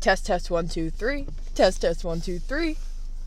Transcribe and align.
Test, 0.00 0.24
test, 0.24 0.50
one, 0.50 0.66
two, 0.66 0.88
three. 0.88 1.26
Test, 1.54 1.82
test, 1.82 2.04
one, 2.04 2.22
two, 2.22 2.38
three. 2.38 2.78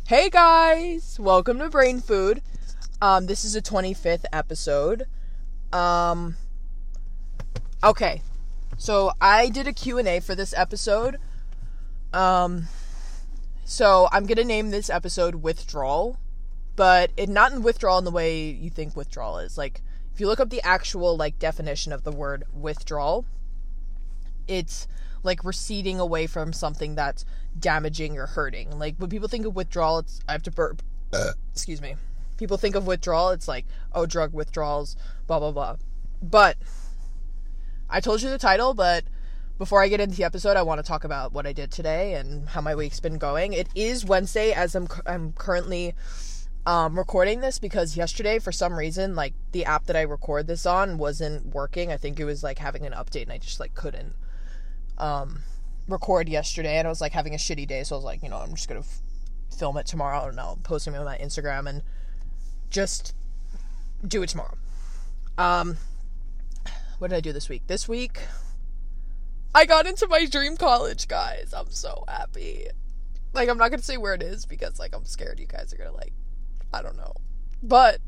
Hey 0.08 0.28
guys, 0.32 1.20
welcome 1.20 1.60
to 1.60 1.70
Brain 1.70 2.02
Food. 2.02 2.42
Um, 3.00 3.28
this 3.28 3.46
is 3.46 3.56
a 3.56 3.62
25th 3.62 4.26
episode. 4.34 5.06
Um, 5.72 6.36
okay, 7.84 8.24
so 8.76 9.12
I 9.22 9.50
did 9.50 9.68
a 9.68 9.72
Q&A 9.72 10.20
for 10.20 10.34
this 10.34 10.52
episode. 10.58 11.20
Um, 12.12 12.68
so 13.64 14.10
I'm 14.12 14.26
gonna 14.26 14.44
name 14.44 14.72
this 14.72 14.90
episode 14.90 15.36
Withdrawal, 15.36 16.18
but 16.76 17.12
it 17.16 17.30
not 17.30 17.52
in 17.52 17.62
withdrawal 17.62 18.00
in 18.00 18.04
the 18.04 18.10
way 18.10 18.50
you 18.50 18.72
think 18.72 18.96
withdrawal 18.96 19.38
is. 19.38 19.60
Like, 19.60 19.84
if 20.12 20.20
you 20.20 20.26
look 20.26 20.40
up 20.40 20.50
the 20.50 20.64
actual 20.64 21.16
like 21.16 21.38
definition 21.38 21.94
of 21.94 22.04
the 22.04 22.12
word 22.12 22.46
withdrawal, 22.52 23.26
it's 24.48 24.88
like 25.24 25.44
receding 25.44 26.00
away 26.00 26.28
from 26.28 26.54
something 26.54 26.96
that's 26.96 27.26
damaging 27.58 28.18
or 28.18 28.28
hurting. 28.28 28.78
Like 28.78 28.96
when 28.98 29.10
people 29.10 29.28
think 29.28 29.46
of 29.46 29.56
withdrawal, 29.56 30.00
it's 30.00 30.20
I 30.28 30.34
have 30.34 30.44
to 30.44 30.52
burp. 30.52 30.82
excuse 31.52 31.82
me. 31.82 31.96
People 32.38 32.58
think 32.58 32.76
of 32.76 32.88
withdrawal, 32.88 33.30
it's 33.30 33.48
like 33.48 33.66
oh 33.94 34.06
drug 34.06 34.34
withdrawals, 34.34 34.96
blah 35.28 35.40
blah 35.40 35.52
blah. 35.52 35.78
But 36.22 36.58
I 37.90 38.00
told 38.00 38.22
you 38.22 38.30
the 38.30 38.38
title, 38.38 38.74
but 38.74 39.04
before 39.58 39.84
I 39.84 39.88
get 39.88 40.00
into 40.00 40.16
the 40.18 40.24
episode, 40.24 40.58
I 40.58 40.64
want 40.64 40.80
to 40.80 40.88
talk 40.88 41.04
about 41.04 41.32
what 41.32 41.46
I 41.46 41.54
did 41.54 41.72
today 41.72 42.16
and 42.16 42.50
how 42.50 42.62
my 42.62 42.76
week's 42.76 43.00
been 43.00 43.18
going. 43.18 43.54
It 43.54 43.68
is 43.76 44.04
Wednesday 44.04 44.52
as 44.52 44.76
I'm 44.76 44.88
I'm 45.06 45.34
currently 45.34 45.94
um, 46.66 46.98
recording 46.98 47.42
this 47.42 47.60
because 47.60 47.96
yesterday, 47.98 48.40
for 48.40 48.52
some 48.52 48.74
reason, 48.74 49.16
like 49.16 49.34
the 49.52 49.66
app 49.66 49.86
that 49.86 49.96
I 49.96 50.02
record 50.02 50.48
this 50.48 50.66
on 50.66 50.98
wasn't 50.98 51.48
working. 51.54 51.92
I 51.92 51.98
think 51.98 52.20
it 52.20 52.26
was 52.26 52.44
like 52.44 52.58
having 52.58 52.86
an 52.86 52.94
update, 52.94 53.24
and 53.24 53.32
I 53.32 53.38
just 53.38 53.60
like 53.60 53.76
couldn't 53.76 54.14
um, 54.98 55.44
record 55.88 56.30
yesterday. 56.30 56.78
And 56.78 56.88
I 56.88 56.90
was 56.90 57.02
like 57.02 57.12
having 57.12 57.34
a 57.34 57.38
shitty 57.38 57.68
day, 57.68 57.84
so 57.84 57.96
I 57.96 57.98
was 57.98 58.06
like, 58.06 58.24
you 58.24 58.30
know, 58.30 58.38
I'm 58.38 58.54
just 58.56 58.68
gonna 58.68 58.82
f- 58.82 59.02
film 59.58 59.78
it 59.78 59.86
tomorrow, 59.86 60.28
and 60.28 60.40
I'll 60.40 60.58
post 60.58 60.88
it 60.88 60.96
on 60.96 61.06
my 61.06 61.18
Instagram 61.18 61.68
and 61.68 61.82
just 62.70 63.14
do 64.08 64.24
it 64.24 64.30
tomorrow. 64.30 64.58
Um, 65.38 65.78
what 67.00 67.10
did 67.10 67.18
I 67.18 67.22
do 67.22 67.34
this 67.34 67.50
week? 67.50 67.64
This 67.68 67.88
week, 67.88 68.20
I 69.56 69.66
got 69.66 69.88
into 69.88 70.08
my 70.08 70.26
dream 70.26 70.58
college, 70.58 71.08
guys. 71.08 71.54
I'm 71.56 71.70
so 71.72 72.04
happy. 72.08 72.68
Like, 73.34 73.50
I'm 73.50 73.58
not 73.58 73.72
gonna 73.72 73.84
say 73.84 73.98
where 73.98 74.14
it 74.14 74.24
is 74.24 74.46
because, 74.46 74.80
like, 74.80 74.96
I'm 74.96 75.06
scared 75.06 75.40
you 75.40 75.48
guys 75.48 75.74
are 75.74 75.78
gonna 75.78 75.92
like 75.92 76.14
I 76.74 76.82
don't 76.82 76.98
know. 76.98 77.14
But 77.62 78.00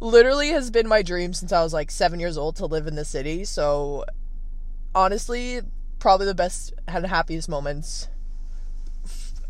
literally 0.00 0.50
has 0.50 0.70
been 0.70 0.86
my 0.86 1.02
dream 1.02 1.32
since 1.32 1.52
I 1.52 1.62
was 1.62 1.72
like 1.72 1.90
seven 1.90 2.20
years 2.20 2.38
old 2.38 2.56
to 2.56 2.66
live 2.66 2.86
in 2.86 2.94
the 2.94 3.04
city. 3.04 3.44
So 3.44 4.04
honestly, 4.94 5.60
probably 6.04 6.26
the 6.26 6.34
best 6.34 6.70
and 6.86 7.06
happiest 7.06 7.48
moments 7.48 8.08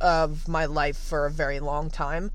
of 0.01 0.47
my 0.47 0.65
life 0.67 0.97
for 0.97 1.27
a 1.27 1.31
very 1.31 1.59
long 1.59 1.91
time. 1.91 2.31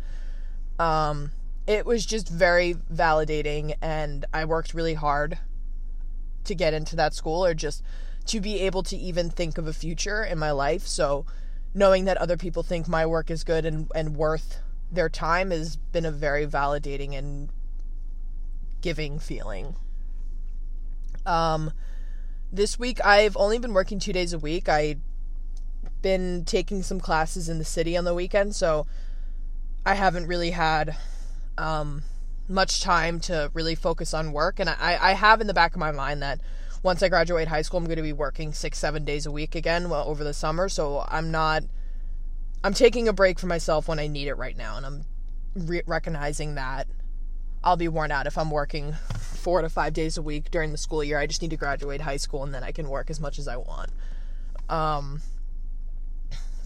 Um, 0.77 1.31
it 1.65 1.85
was 1.85 2.05
just 2.05 2.27
very 2.27 2.73
validating, 2.93 3.75
and 3.81 4.25
I 4.33 4.43
worked 4.43 4.73
really 4.73 4.95
hard 4.95 5.39
to 6.43 6.53
get 6.53 6.73
into 6.73 6.97
that 6.97 7.13
school 7.13 7.45
or 7.45 7.53
just 7.53 7.81
to 8.25 8.41
be 8.41 8.59
able 8.59 8.83
to 8.83 8.97
even 8.97 9.29
think 9.29 9.57
of 9.57 9.67
a 9.67 9.71
future 9.71 10.21
in 10.21 10.37
my 10.37 10.51
life. 10.51 10.85
So 10.85 11.25
knowing 11.73 12.03
that 12.03 12.17
other 12.17 12.35
people 12.35 12.61
think 12.61 12.89
my 12.89 13.05
work 13.05 13.31
is 13.31 13.45
good 13.45 13.65
and, 13.65 13.89
and 13.95 14.17
worth 14.17 14.59
their 14.91 15.07
time 15.07 15.51
has 15.51 15.77
been 15.77 16.05
a 16.05 16.11
very 16.11 16.45
validating 16.45 17.17
and 17.17 17.47
giving 18.81 19.17
feeling. 19.17 19.77
Um, 21.25 21.71
this 22.51 22.79
week 22.79 23.03
I've 23.05 23.37
only 23.37 23.59
been 23.59 23.73
working 23.73 23.99
two 23.99 24.13
days 24.13 24.33
a 24.33 24.39
week. 24.39 24.67
I've 24.69 24.99
been 26.01 26.45
taking 26.45 26.83
some 26.83 26.99
classes 26.99 27.49
in 27.49 27.59
the 27.59 27.65
city 27.65 27.95
on 27.97 28.05
the 28.05 28.13
weekend, 28.13 28.55
so 28.55 28.87
I 29.85 29.95
haven't 29.95 30.27
really 30.27 30.51
had 30.51 30.95
um, 31.57 32.03
much 32.47 32.81
time 32.81 33.19
to 33.21 33.51
really 33.53 33.75
focus 33.75 34.13
on 34.13 34.31
work. 34.31 34.59
And 34.59 34.69
I, 34.69 34.97
I 35.01 35.13
have 35.13 35.41
in 35.41 35.47
the 35.47 35.53
back 35.53 35.73
of 35.73 35.79
my 35.79 35.91
mind 35.91 36.21
that 36.21 36.39
once 36.81 37.03
I 37.03 37.09
graduate 37.09 37.47
high 37.47 37.61
school, 37.61 37.79
I'm 37.79 37.85
going 37.85 37.97
to 37.97 38.01
be 38.01 38.13
working 38.13 38.53
six, 38.53 38.79
seven 38.79 39.03
days 39.03 39.25
a 39.25 39.31
week 39.31 39.55
again 39.55 39.89
well, 39.89 40.07
over 40.07 40.23
the 40.23 40.33
summer. 40.33 40.69
So 40.69 41.05
I'm 41.07 41.31
not 41.31 41.63
I'm 42.63 42.73
taking 42.73 43.07
a 43.07 43.13
break 43.13 43.39
for 43.39 43.47
myself 43.47 43.87
when 43.87 43.99
I 43.99 44.07
need 44.07 44.27
it 44.27 44.33
right 44.33 44.57
now, 44.57 44.75
and 44.75 44.85
I'm 44.85 45.05
re- 45.55 45.83
recognizing 45.85 46.55
that 46.55 46.87
I'll 47.63 47.77
be 47.77 47.87
worn 47.87 48.11
out 48.11 48.27
if 48.27 48.37
I'm 48.37 48.51
working 48.51 48.95
four 49.39 49.61
to 49.61 49.69
five 49.69 49.93
days 49.93 50.17
a 50.17 50.21
week 50.21 50.51
during 50.51 50.71
the 50.71 50.77
school 50.77 51.03
year. 51.03 51.17
I 51.17 51.25
just 51.25 51.41
need 51.41 51.51
to 51.51 51.57
graduate 51.57 52.01
high 52.01 52.17
school, 52.17 52.43
and 52.43 52.53
then 52.53 52.63
I 52.63 52.71
can 52.71 52.89
work 52.89 53.09
as 53.09 53.19
much 53.19 53.39
as 53.39 53.47
I 53.47 53.57
want. 53.57 53.89
Um, 54.69 55.21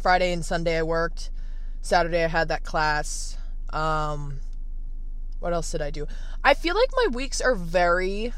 Friday 0.01 0.33
and 0.33 0.43
Sunday 0.43 0.77
I 0.77 0.83
worked. 0.83 1.29
Saturday 1.81 2.23
I 2.23 2.27
had 2.27 2.49
that 2.49 2.63
class. 2.63 3.37
Um, 3.71 4.39
what 5.39 5.53
else 5.53 5.71
did 5.71 5.81
I 5.81 5.91
do? 5.91 6.07
I 6.43 6.53
feel 6.53 6.75
like 6.75 6.89
my 6.95 7.07
weeks 7.13 7.41
are 7.41 7.55
very, 7.55 8.33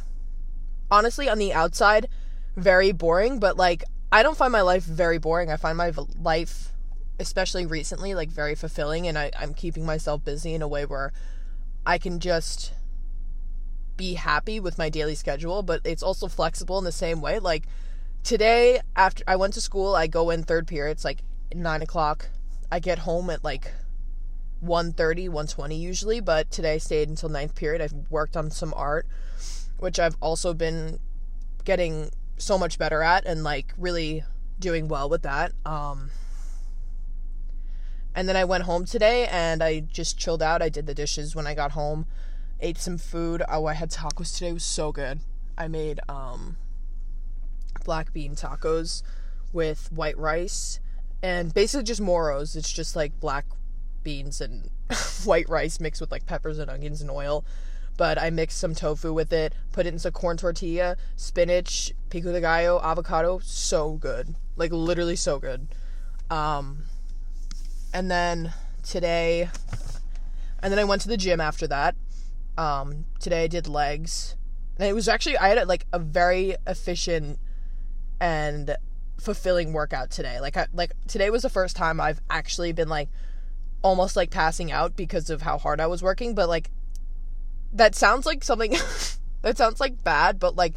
honestly, 0.92 1.30
on 1.30 1.40
the 1.40 1.54
outside, 1.54 2.08
very 2.56 2.92
boring. 2.92 3.40
But 3.40 3.58
like, 3.58 3.84
I 4.12 4.24
don't 4.24 4.38
find 4.38 4.52
my 4.52 4.62
life 4.62 4.84
very 4.84 5.18
boring. 5.18 5.52
I 5.52 5.58
find 5.58 5.78
my 5.78 5.92
life 6.22 6.72
especially 7.20 7.66
recently, 7.66 8.14
like 8.14 8.30
very 8.30 8.56
fulfilling, 8.56 9.08
and 9.08 9.18
I, 9.18 9.32
I'm 9.40 9.54
keeping 9.54 9.86
myself 9.86 10.24
busy 10.24 10.54
in 10.54 10.62
a 10.62 10.68
way 10.68 10.86
where 10.86 11.14
I 11.86 11.98
can 11.98 12.20
just 12.20 12.74
be 13.98 14.16
happy 14.16 14.60
with 14.60 14.78
my 14.78 14.90
daily 14.90 15.16
schedule, 15.16 15.64
but 15.64 15.82
it's 15.84 16.04
also 16.04 16.28
flexible 16.28 16.78
in 16.78 16.84
the 16.84 16.92
same 16.92 17.22
way. 17.22 17.40
Like 17.40 17.64
today, 18.24 18.82
after 18.96 19.24
I 19.28 19.36
went 19.36 19.54
to 19.56 19.62
school, 19.62 19.96
I 19.96 20.08
go 20.08 20.30
in 20.30 20.44
third 20.44 20.68
period. 20.68 20.92
It's 20.94 21.06
like 21.06 21.20
nine 21.54 21.82
o'clock. 21.82 22.30
I 22.72 22.80
get 22.80 23.00
home 23.00 23.30
at 23.30 23.44
like 23.44 23.72
1.30, 24.64 25.30
1.20 25.30 25.80
usually, 25.80 26.20
but 26.20 26.50
today 26.52 26.74
I 26.74 26.78
stayed 26.78 27.10
until 27.10 27.30
ninth 27.30 27.56
period. 27.56 27.82
I've 27.82 27.94
worked 28.10 28.36
on 28.36 28.52
some 28.52 28.74
art, 28.76 29.06
which 29.78 30.00
I've 30.00 30.18
also 30.22 30.54
been 30.54 31.00
getting 31.64 32.12
so 32.38 32.58
much 32.58 32.78
better 32.78 33.02
at 33.02 33.26
and 33.26 33.44
like 33.44 33.74
really 33.78 34.24
doing 34.60 34.88
well 34.88 35.10
with 35.10 35.24
that. 35.24 35.52
Um, 35.66 36.10
and 38.16 38.30
then 38.30 38.38
I 38.38 38.46
went 38.46 38.64
home 38.64 38.86
today 38.86 39.28
and 39.28 39.62
I 39.62 39.82
just 39.82 40.18
chilled 40.18 40.42
out. 40.42 40.62
I 40.62 40.70
did 40.70 40.88
the 40.88 40.94
dishes 40.94 41.36
when 41.36 41.46
I 41.46 41.54
got 41.54 41.72
home, 41.72 42.06
ate 42.60 42.78
some 42.78 42.98
food. 42.98 43.44
Oh, 43.50 43.66
I 43.66 43.74
had 43.74 43.92
tacos 43.92 44.34
today. 44.34 44.50
It 44.50 44.54
was 44.54 44.64
so 44.64 44.92
good. 44.92 45.20
I 45.58 45.68
made 45.68 46.00
um, 46.10 46.58
black 47.84 48.14
bean 48.14 48.36
tacos 48.36 49.04
with 49.54 49.92
white 49.92 50.18
rice 50.18 50.80
and 51.24 51.54
basically 51.54 51.84
just 51.84 52.02
moros. 52.02 52.56
It's 52.56 52.72
just 52.72 52.96
like 52.96 53.20
black 53.20 53.46
beans 54.04 54.42
and 54.42 54.70
white 55.24 55.48
rice 55.50 55.80
mixed 55.80 56.02
with 56.02 56.12
like 56.12 56.26
peppers 56.26 56.60
and 56.60 56.70
onions 56.70 57.02
and 57.02 57.10
oil. 57.10 57.46
But 57.98 58.18
I 58.18 58.30
mixed 58.30 58.58
some 58.58 58.76
tofu 58.76 59.14
with 59.14 59.32
it, 59.32 59.54
put 59.72 59.86
it 59.86 59.94
into 59.94 60.12
corn 60.12 60.36
tortilla, 60.36 60.98
spinach, 61.16 61.94
pico 62.10 62.34
de 62.34 62.42
gallo, 62.42 62.82
avocado. 62.84 63.40
So 63.40 63.94
good. 63.94 64.36
Like 64.58 64.72
literally 64.72 65.16
so 65.16 65.40
good. 65.40 65.68
Um, 66.30 66.84
and 67.94 68.12
then 68.12 68.52
today 68.84 69.50
and 70.66 70.72
then 70.72 70.80
I 70.80 70.84
went 70.84 71.04
to 71.04 71.08
the 71.08 71.16
gym 71.16 71.40
after 71.40 71.68
that. 71.68 71.96
Um, 72.58 73.06
today 73.20 73.44
I 73.44 73.48
did 73.48 73.68
legs. 73.68 74.36
And 74.78 74.88
it 74.88 74.94
was 74.94 75.08
actually 75.08 75.38
I 75.38 75.50
had 75.50 75.68
like 75.68 75.86
a 75.94 76.00
very 76.00 76.56
efficient 76.68 77.40
and 78.20 78.76
fulfilling 79.20 79.74
workout 79.74 80.12
today. 80.12 80.40
Like 80.40 80.58
I, 80.58 80.68
like 80.74 80.92
today 81.08 81.30
was 81.30 81.44
the 81.44 81.50
first 81.50 81.76
time 81.76 82.00
I've 82.00 82.22
actually 82.30 82.72
been 82.72 82.90
like 82.90 83.10
almost 83.82 84.16
like 84.16 84.32
passing 84.32 84.72
out 84.72 84.96
because 84.96 85.30
of 85.30 85.42
how 85.42 85.58
hard 85.58 85.80
I 85.80 85.88
was 85.88 86.04
working, 86.04 86.36
but 86.36 86.50
like 86.50 86.72
that 87.74 87.96
sounds 87.96 88.26
like 88.26 88.44
something 88.44 88.72
that 89.42 89.58
sounds 89.58 89.80
like 89.80 90.04
bad, 90.04 90.40
but 90.40 90.56
like 90.56 90.74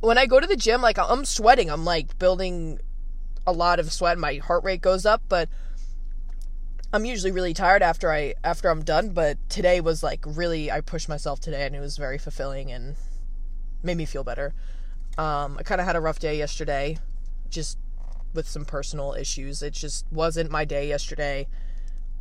when 0.00 0.18
I 0.18 0.26
go 0.26 0.38
to 0.38 0.46
the 0.46 0.56
gym 0.56 0.82
like 0.82 0.98
I'm 0.98 1.24
sweating, 1.24 1.70
I'm 1.70 1.84
like 1.84 2.18
building 2.18 2.80
a 3.46 3.52
lot 3.52 3.78
of 3.78 3.92
sweat, 3.92 4.18
my 4.18 4.36
heart 4.36 4.64
rate 4.64 4.80
goes 4.80 5.06
up, 5.06 5.22
but 5.28 5.48
I'm 6.96 7.04
usually 7.04 7.30
really 7.30 7.52
tired 7.52 7.82
after 7.82 8.10
I 8.10 8.36
after 8.42 8.70
I'm 8.70 8.82
done, 8.82 9.10
but 9.10 9.36
today 9.50 9.82
was 9.82 10.02
like 10.02 10.24
really 10.26 10.70
I 10.70 10.80
pushed 10.80 11.10
myself 11.10 11.40
today 11.40 11.66
and 11.66 11.76
it 11.76 11.80
was 11.80 11.98
very 11.98 12.16
fulfilling 12.16 12.72
and 12.72 12.96
made 13.82 13.98
me 13.98 14.06
feel 14.06 14.24
better. 14.24 14.54
Um, 15.18 15.58
I 15.58 15.62
kind 15.62 15.78
of 15.78 15.86
had 15.86 15.94
a 15.94 16.00
rough 16.00 16.18
day 16.18 16.38
yesterday, 16.38 16.96
just 17.50 17.76
with 18.32 18.48
some 18.48 18.64
personal 18.64 19.12
issues. 19.12 19.62
It 19.62 19.74
just 19.74 20.06
wasn't 20.10 20.50
my 20.50 20.64
day 20.64 20.88
yesterday. 20.88 21.48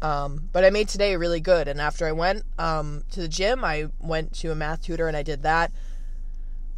Um, 0.01 0.50
but 0.51 0.66
I 0.66 0.72
made 0.72 0.89
today 0.89 1.16
really 1.16 1.39
good. 1.39 1.69
And 1.69 1.80
after 1.80 2.06
I 2.06 2.12
went 2.12 2.44
um, 2.60 3.06
to 3.12 3.22
the 3.22 3.30
gym, 3.30 3.63
I 3.63 3.88
went 4.01 4.33
to 4.39 4.51
a 4.51 4.56
math 4.56 4.81
tutor 4.81 5.07
and 5.07 5.16
I 5.16 5.24
did 5.24 5.42
that. 5.44 5.72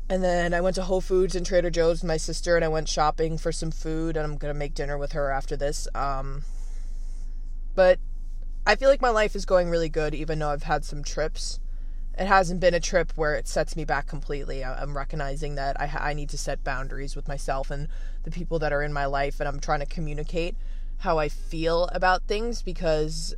And 0.08 0.24
then 0.24 0.54
I 0.54 0.62
went 0.62 0.76
to 0.76 0.84
Whole 0.84 1.02
Foods 1.02 1.36
and 1.36 1.44
Trader 1.44 1.72
Joe's 1.72 2.04
with 2.04 2.10
my 2.10 2.18
sister 2.18 2.56
and 2.56 2.64
I 2.64 2.68
went 2.68 2.90
shopping 2.90 3.40
for 3.40 3.52
some 3.52 3.72
food 3.72 4.18
and 4.18 4.24
I'm 4.24 4.38
gonna 4.38 4.54
make 4.54 4.76
dinner 4.76 5.00
with 5.00 5.14
her 5.14 5.32
after 5.32 5.58
this. 5.58 5.88
Um, 5.96 6.44
but 7.78 8.00
I 8.66 8.76
feel 8.76 8.90
like 8.90 9.02
my 9.02 9.12
life 9.12 9.36
is 9.38 9.46
going 9.46 9.70
really 9.70 9.88
good, 9.88 10.14
even 10.14 10.40
though 10.40 10.50
I've 10.50 10.64
had 10.64 10.84
some 10.84 11.02
trips 11.02 11.62
it 12.18 12.26
hasn't 12.26 12.60
been 12.60 12.74
a 12.74 12.80
trip 12.80 13.14
where 13.16 13.36
it 13.36 13.48
sets 13.48 13.76
me 13.76 13.86
back 13.86 14.08
completely. 14.08 14.66
I'm 14.66 14.98
recognizing 14.98 15.56
that 15.56 15.80
I, 15.80 16.10
I 16.10 16.14
need 16.14 16.30
to 16.30 16.38
set 16.38 16.64
boundaries 16.64 17.16
with 17.16 17.28
myself 17.28 17.70
and 17.70 17.88
the 18.24 18.32
people 18.32 18.58
that 18.60 18.74
are 18.74 18.82
in 18.82 18.92
my 18.92 19.06
life, 19.06 19.40
and 19.40 19.48
I'm 19.48 19.60
trying 19.60 19.82
to 19.82 19.86
communicate 19.86 20.56
how 21.00 21.20
I 21.20 21.30
feel 21.30 21.86
about 21.94 22.24
things 22.24 22.64
because 22.64 23.36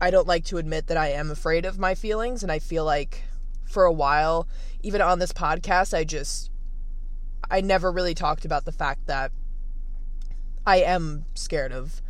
I 0.00 0.10
don't 0.10 0.26
like 0.26 0.44
to 0.46 0.58
admit 0.58 0.88
that 0.88 0.96
I 0.96 1.08
am 1.10 1.30
afraid 1.30 1.64
of 1.64 1.78
my 1.78 1.94
feelings, 1.94 2.42
and 2.42 2.50
I 2.50 2.58
feel 2.58 2.84
like 2.84 3.22
for 3.64 3.84
a 3.84 3.92
while, 3.92 4.48
even 4.82 5.00
on 5.00 5.20
this 5.20 5.32
podcast, 5.32 5.94
I 5.94 6.02
just 6.02 6.50
I 7.48 7.60
never 7.60 7.92
really 7.92 8.14
talked 8.14 8.44
about 8.44 8.64
the 8.64 8.72
fact 8.72 9.06
that 9.06 9.30
I 10.66 10.78
am 10.78 11.26
scared 11.34 11.70
of 11.70 12.02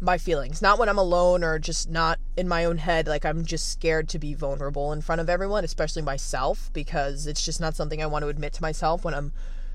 my 0.00 0.18
feelings. 0.18 0.60
Not 0.60 0.78
when 0.78 0.88
I'm 0.88 0.98
alone 0.98 1.42
or 1.42 1.58
just 1.58 1.88
not 1.88 2.18
in 2.36 2.48
my 2.48 2.64
own 2.64 2.78
head. 2.78 3.06
Like, 3.06 3.24
I'm 3.24 3.44
just 3.44 3.70
scared 3.70 4.08
to 4.10 4.18
be 4.18 4.34
vulnerable 4.34 4.92
in 4.92 5.00
front 5.00 5.20
of 5.20 5.30
everyone, 5.30 5.64
especially 5.64 6.02
myself, 6.02 6.70
because 6.72 7.26
it's 7.26 7.44
just 7.44 7.60
not 7.60 7.74
something 7.74 8.02
I 8.02 8.06
want 8.06 8.22
to 8.22 8.28
admit 8.28 8.52
to 8.54 8.62
myself 8.62 9.04
when 9.04 9.14
I'm 9.14 9.32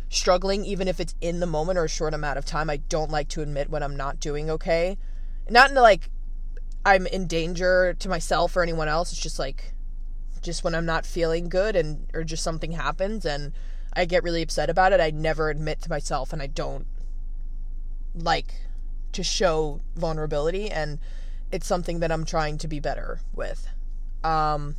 struggling, 0.09 0.65
even 0.65 0.87
if 0.87 0.99
it's 0.99 1.15
in 1.21 1.39
the 1.39 1.47
moment 1.47 1.79
or 1.79 1.85
a 1.85 1.89
short 1.89 2.13
amount 2.13 2.37
of 2.37 2.45
time. 2.45 2.69
I 2.69 2.77
don't 2.77 3.11
like 3.11 3.29
to 3.29 3.41
admit 3.41 3.69
when 3.69 3.81
I'm 3.81 3.95
not 3.95 4.19
doing 4.19 4.49
okay. 4.49 4.97
Not 5.49 5.71
in 5.71 5.75
like 5.75 6.09
I'm 6.85 7.07
in 7.07 7.27
danger 7.27 7.95
to 7.99 8.09
myself 8.09 8.55
or 8.55 8.63
anyone 8.63 8.87
else. 8.87 9.11
It's 9.11 9.21
just 9.21 9.39
like, 9.39 9.73
just 10.41 10.63
when 10.63 10.75
I'm 10.75 10.85
not 10.85 11.05
feeling 11.05 11.49
good 11.49 11.75
and, 11.75 12.09
or 12.13 12.23
just 12.23 12.43
something 12.43 12.71
happens 12.71 13.25
and 13.25 13.53
I 13.93 14.05
get 14.05 14.23
really 14.23 14.41
upset 14.41 14.69
about 14.69 14.93
it, 14.93 14.99
I 14.99 15.11
never 15.11 15.49
admit 15.49 15.81
to 15.83 15.89
myself 15.89 16.33
and 16.33 16.41
I 16.41 16.47
don't 16.47 16.87
like 18.15 18.53
to 19.13 19.23
show 19.23 19.81
vulnerability 19.95 20.69
and 20.69 20.99
it's 21.51 21.67
something 21.67 21.99
that 21.99 22.11
I'm 22.11 22.25
trying 22.25 22.57
to 22.59 22.67
be 22.67 22.79
better 22.79 23.19
with. 23.33 23.67
Um 24.23 24.75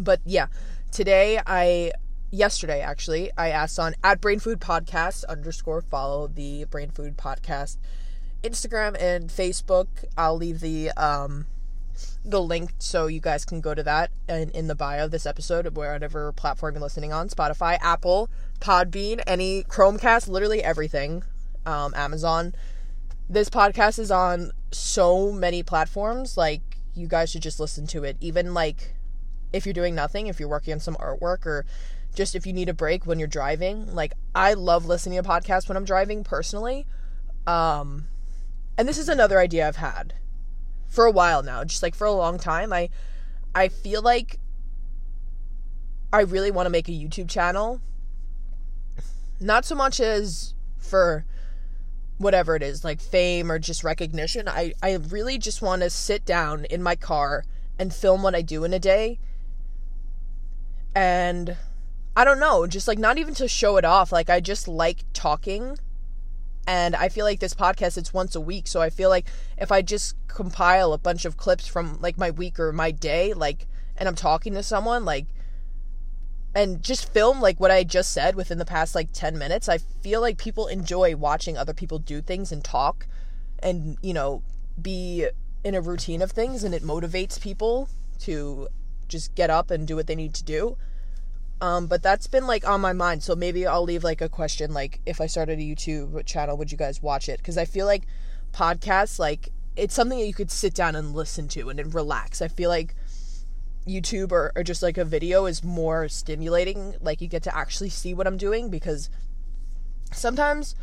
but 0.00 0.20
yeah, 0.24 0.46
today 0.90 1.40
I 1.46 1.92
yesterday 2.30 2.80
actually 2.80 3.30
I 3.36 3.50
asked 3.50 3.78
on 3.78 3.94
at 4.02 4.20
Brain 4.20 4.40
Food 4.40 4.60
Podcast 4.60 5.24
underscore 5.26 5.82
follow 5.82 6.26
the 6.26 6.64
Brain 6.64 6.90
Food 6.90 7.16
Podcast 7.16 7.76
Instagram 8.42 9.00
and 9.00 9.30
Facebook. 9.30 9.86
I'll 10.16 10.36
leave 10.36 10.60
the 10.60 10.90
um 10.92 11.46
the 12.24 12.40
link 12.40 12.72
so 12.78 13.06
you 13.06 13.20
guys 13.20 13.44
can 13.44 13.60
go 13.60 13.74
to 13.74 13.82
that 13.82 14.10
and 14.28 14.50
in 14.50 14.66
the 14.66 14.74
bio 14.74 15.04
of 15.04 15.10
this 15.10 15.26
episode, 15.26 15.76
wherever 15.76 16.32
platform 16.32 16.74
you're 16.74 16.82
listening 16.82 17.12
on 17.12 17.28
Spotify, 17.28 17.78
Apple, 17.80 18.28
Podbean, 18.60 19.22
any 19.26 19.62
Chromecast, 19.64 20.28
literally 20.28 20.62
everything, 20.62 21.22
um, 21.66 21.94
Amazon 21.94 22.54
this 23.28 23.48
podcast 23.48 23.98
is 23.98 24.10
on 24.10 24.52
so 24.70 25.32
many 25.32 25.62
platforms. 25.62 26.36
Like, 26.36 26.62
you 26.94 27.06
guys 27.08 27.30
should 27.30 27.42
just 27.42 27.60
listen 27.60 27.86
to 27.88 28.04
it. 28.04 28.16
Even 28.20 28.54
like 28.54 28.94
if 29.52 29.66
you're 29.66 29.72
doing 29.72 29.94
nothing, 29.94 30.26
if 30.26 30.38
you're 30.38 30.48
working 30.48 30.72
on 30.72 30.80
some 30.80 30.96
artwork 30.96 31.46
or 31.46 31.64
just 32.14 32.34
if 32.34 32.46
you 32.46 32.52
need 32.52 32.68
a 32.68 32.74
break 32.74 33.06
when 33.06 33.18
you're 33.18 33.28
driving. 33.28 33.92
Like, 33.94 34.12
I 34.34 34.54
love 34.54 34.86
listening 34.86 35.20
to 35.22 35.28
podcasts 35.28 35.68
when 35.68 35.76
I'm 35.76 35.84
driving 35.84 36.24
personally. 36.24 36.86
Um, 37.46 38.06
and 38.78 38.88
this 38.88 38.98
is 38.98 39.08
another 39.08 39.38
idea 39.38 39.66
I've 39.66 39.76
had 39.76 40.14
for 40.88 41.04
a 41.06 41.10
while 41.10 41.42
now, 41.42 41.64
just 41.64 41.82
like 41.82 41.94
for 41.94 42.06
a 42.06 42.12
long 42.12 42.38
time. 42.38 42.72
I 42.72 42.88
I 43.54 43.68
feel 43.68 44.02
like 44.02 44.38
I 46.12 46.20
really 46.20 46.50
want 46.50 46.66
to 46.66 46.70
make 46.70 46.88
a 46.88 46.92
YouTube 46.92 47.28
channel. 47.28 47.80
Not 49.40 49.64
so 49.64 49.74
much 49.74 50.00
as 50.00 50.54
for 50.78 51.24
whatever 52.18 52.54
it 52.56 52.62
is, 52.62 52.84
like 52.84 53.00
fame 53.00 53.50
or 53.50 53.58
just 53.58 53.84
recognition. 53.84 54.48
I, 54.48 54.74
I 54.82 54.94
really 54.94 55.38
just 55.38 55.62
want 55.62 55.82
to 55.82 55.90
sit 55.90 56.24
down 56.24 56.64
in 56.66 56.82
my 56.82 56.96
car 56.96 57.44
and 57.78 57.92
film 57.92 58.22
what 58.22 58.34
I 58.34 58.42
do 58.42 58.64
in 58.64 58.72
a 58.72 58.78
day. 58.78 59.18
And 60.94 61.56
I 62.16 62.24
don't 62.24 62.38
know, 62.38 62.66
just 62.66 62.86
like 62.86 62.98
not 62.98 63.18
even 63.18 63.34
to 63.34 63.48
show 63.48 63.76
it 63.76 63.84
off. 63.84 64.12
Like 64.12 64.30
I 64.30 64.40
just 64.40 64.68
like 64.68 65.04
talking. 65.12 65.76
And 66.66 66.94
I 66.94 67.08
feel 67.08 67.26
like 67.26 67.40
this 67.40 67.54
podcast 67.54 67.98
it's 67.98 68.14
once 68.14 68.34
a 68.34 68.40
week, 68.40 68.66
so 68.68 68.80
I 68.80 68.88
feel 68.88 69.10
like 69.10 69.26
if 69.58 69.70
I 69.70 69.82
just 69.82 70.16
compile 70.28 70.94
a 70.94 70.98
bunch 70.98 71.26
of 71.26 71.36
clips 71.36 71.66
from 71.66 72.00
like 72.00 72.16
my 72.16 72.30
week 72.30 72.58
or 72.58 72.72
my 72.72 72.90
day, 72.90 73.34
like 73.34 73.66
and 73.96 74.08
I'm 74.08 74.14
talking 74.14 74.54
to 74.54 74.62
someone, 74.62 75.04
like 75.04 75.26
and 76.54 76.82
just 76.82 77.12
film 77.12 77.40
like 77.40 77.58
what 77.58 77.70
I 77.70 77.82
just 77.82 78.12
said 78.12 78.36
within 78.36 78.58
the 78.58 78.64
past 78.64 78.94
like 78.94 79.08
10 79.12 79.36
minutes, 79.36 79.68
I 79.68 79.78
feel 79.78 80.20
like 80.20 80.38
people 80.38 80.66
enjoy 80.68 81.16
watching 81.16 81.56
other 81.56 81.74
people 81.74 81.98
do 81.98 82.22
things 82.22 82.52
and 82.52 82.62
talk 82.62 83.06
and, 83.60 83.96
you 84.02 84.14
know, 84.14 84.42
be 84.80 85.28
in 85.64 85.74
a 85.74 85.80
routine 85.80 86.22
of 86.22 86.30
things 86.30 86.62
and 86.62 86.74
it 86.74 86.82
motivates 86.82 87.40
people 87.40 87.88
to 88.20 88.68
just 89.08 89.34
get 89.34 89.50
up 89.50 89.70
and 89.70 89.86
do 89.88 89.96
what 89.96 90.06
they 90.06 90.14
need 90.14 90.34
to 90.34 90.44
do. 90.44 90.76
Um, 91.60 91.86
but 91.86 92.02
that's 92.02 92.26
been 92.26 92.46
like 92.46 92.66
on 92.68 92.80
my 92.80 92.92
mind. 92.92 93.22
So 93.22 93.34
maybe 93.34 93.66
I'll 93.66 93.82
leave 93.82 94.04
like 94.04 94.20
a 94.20 94.28
question 94.28 94.72
like 94.72 95.00
if 95.06 95.20
I 95.20 95.26
started 95.26 95.58
a 95.58 95.62
YouTube 95.62 96.24
channel, 96.26 96.56
would 96.56 96.70
you 96.70 96.78
guys 96.78 97.02
watch 97.02 97.28
it? 97.28 97.38
Because 97.38 97.58
I 97.58 97.64
feel 97.64 97.86
like 97.86 98.04
podcasts, 98.52 99.18
like 99.18 99.48
it's 99.76 99.94
something 99.94 100.18
that 100.18 100.26
you 100.26 100.34
could 100.34 100.50
sit 100.50 100.74
down 100.74 100.94
and 100.94 101.14
listen 101.14 101.48
to 101.48 101.68
and, 101.68 101.80
and 101.80 101.94
relax. 101.94 102.40
I 102.40 102.48
feel 102.48 102.70
like 102.70 102.94
YouTube 103.86 104.32
or, 104.32 104.52
or 104.56 104.62
just 104.62 104.82
like 104.82 104.98
a 104.98 105.04
video 105.04 105.46
is 105.46 105.62
more 105.62 106.08
stimulating. 106.08 106.94
Like 107.00 107.20
you 107.20 107.28
get 107.28 107.42
to 107.44 107.56
actually 107.56 107.90
see 107.90 108.14
what 108.14 108.26
I'm 108.26 108.36
doing 108.36 108.70
because 108.70 109.10
sometimes 110.12 110.74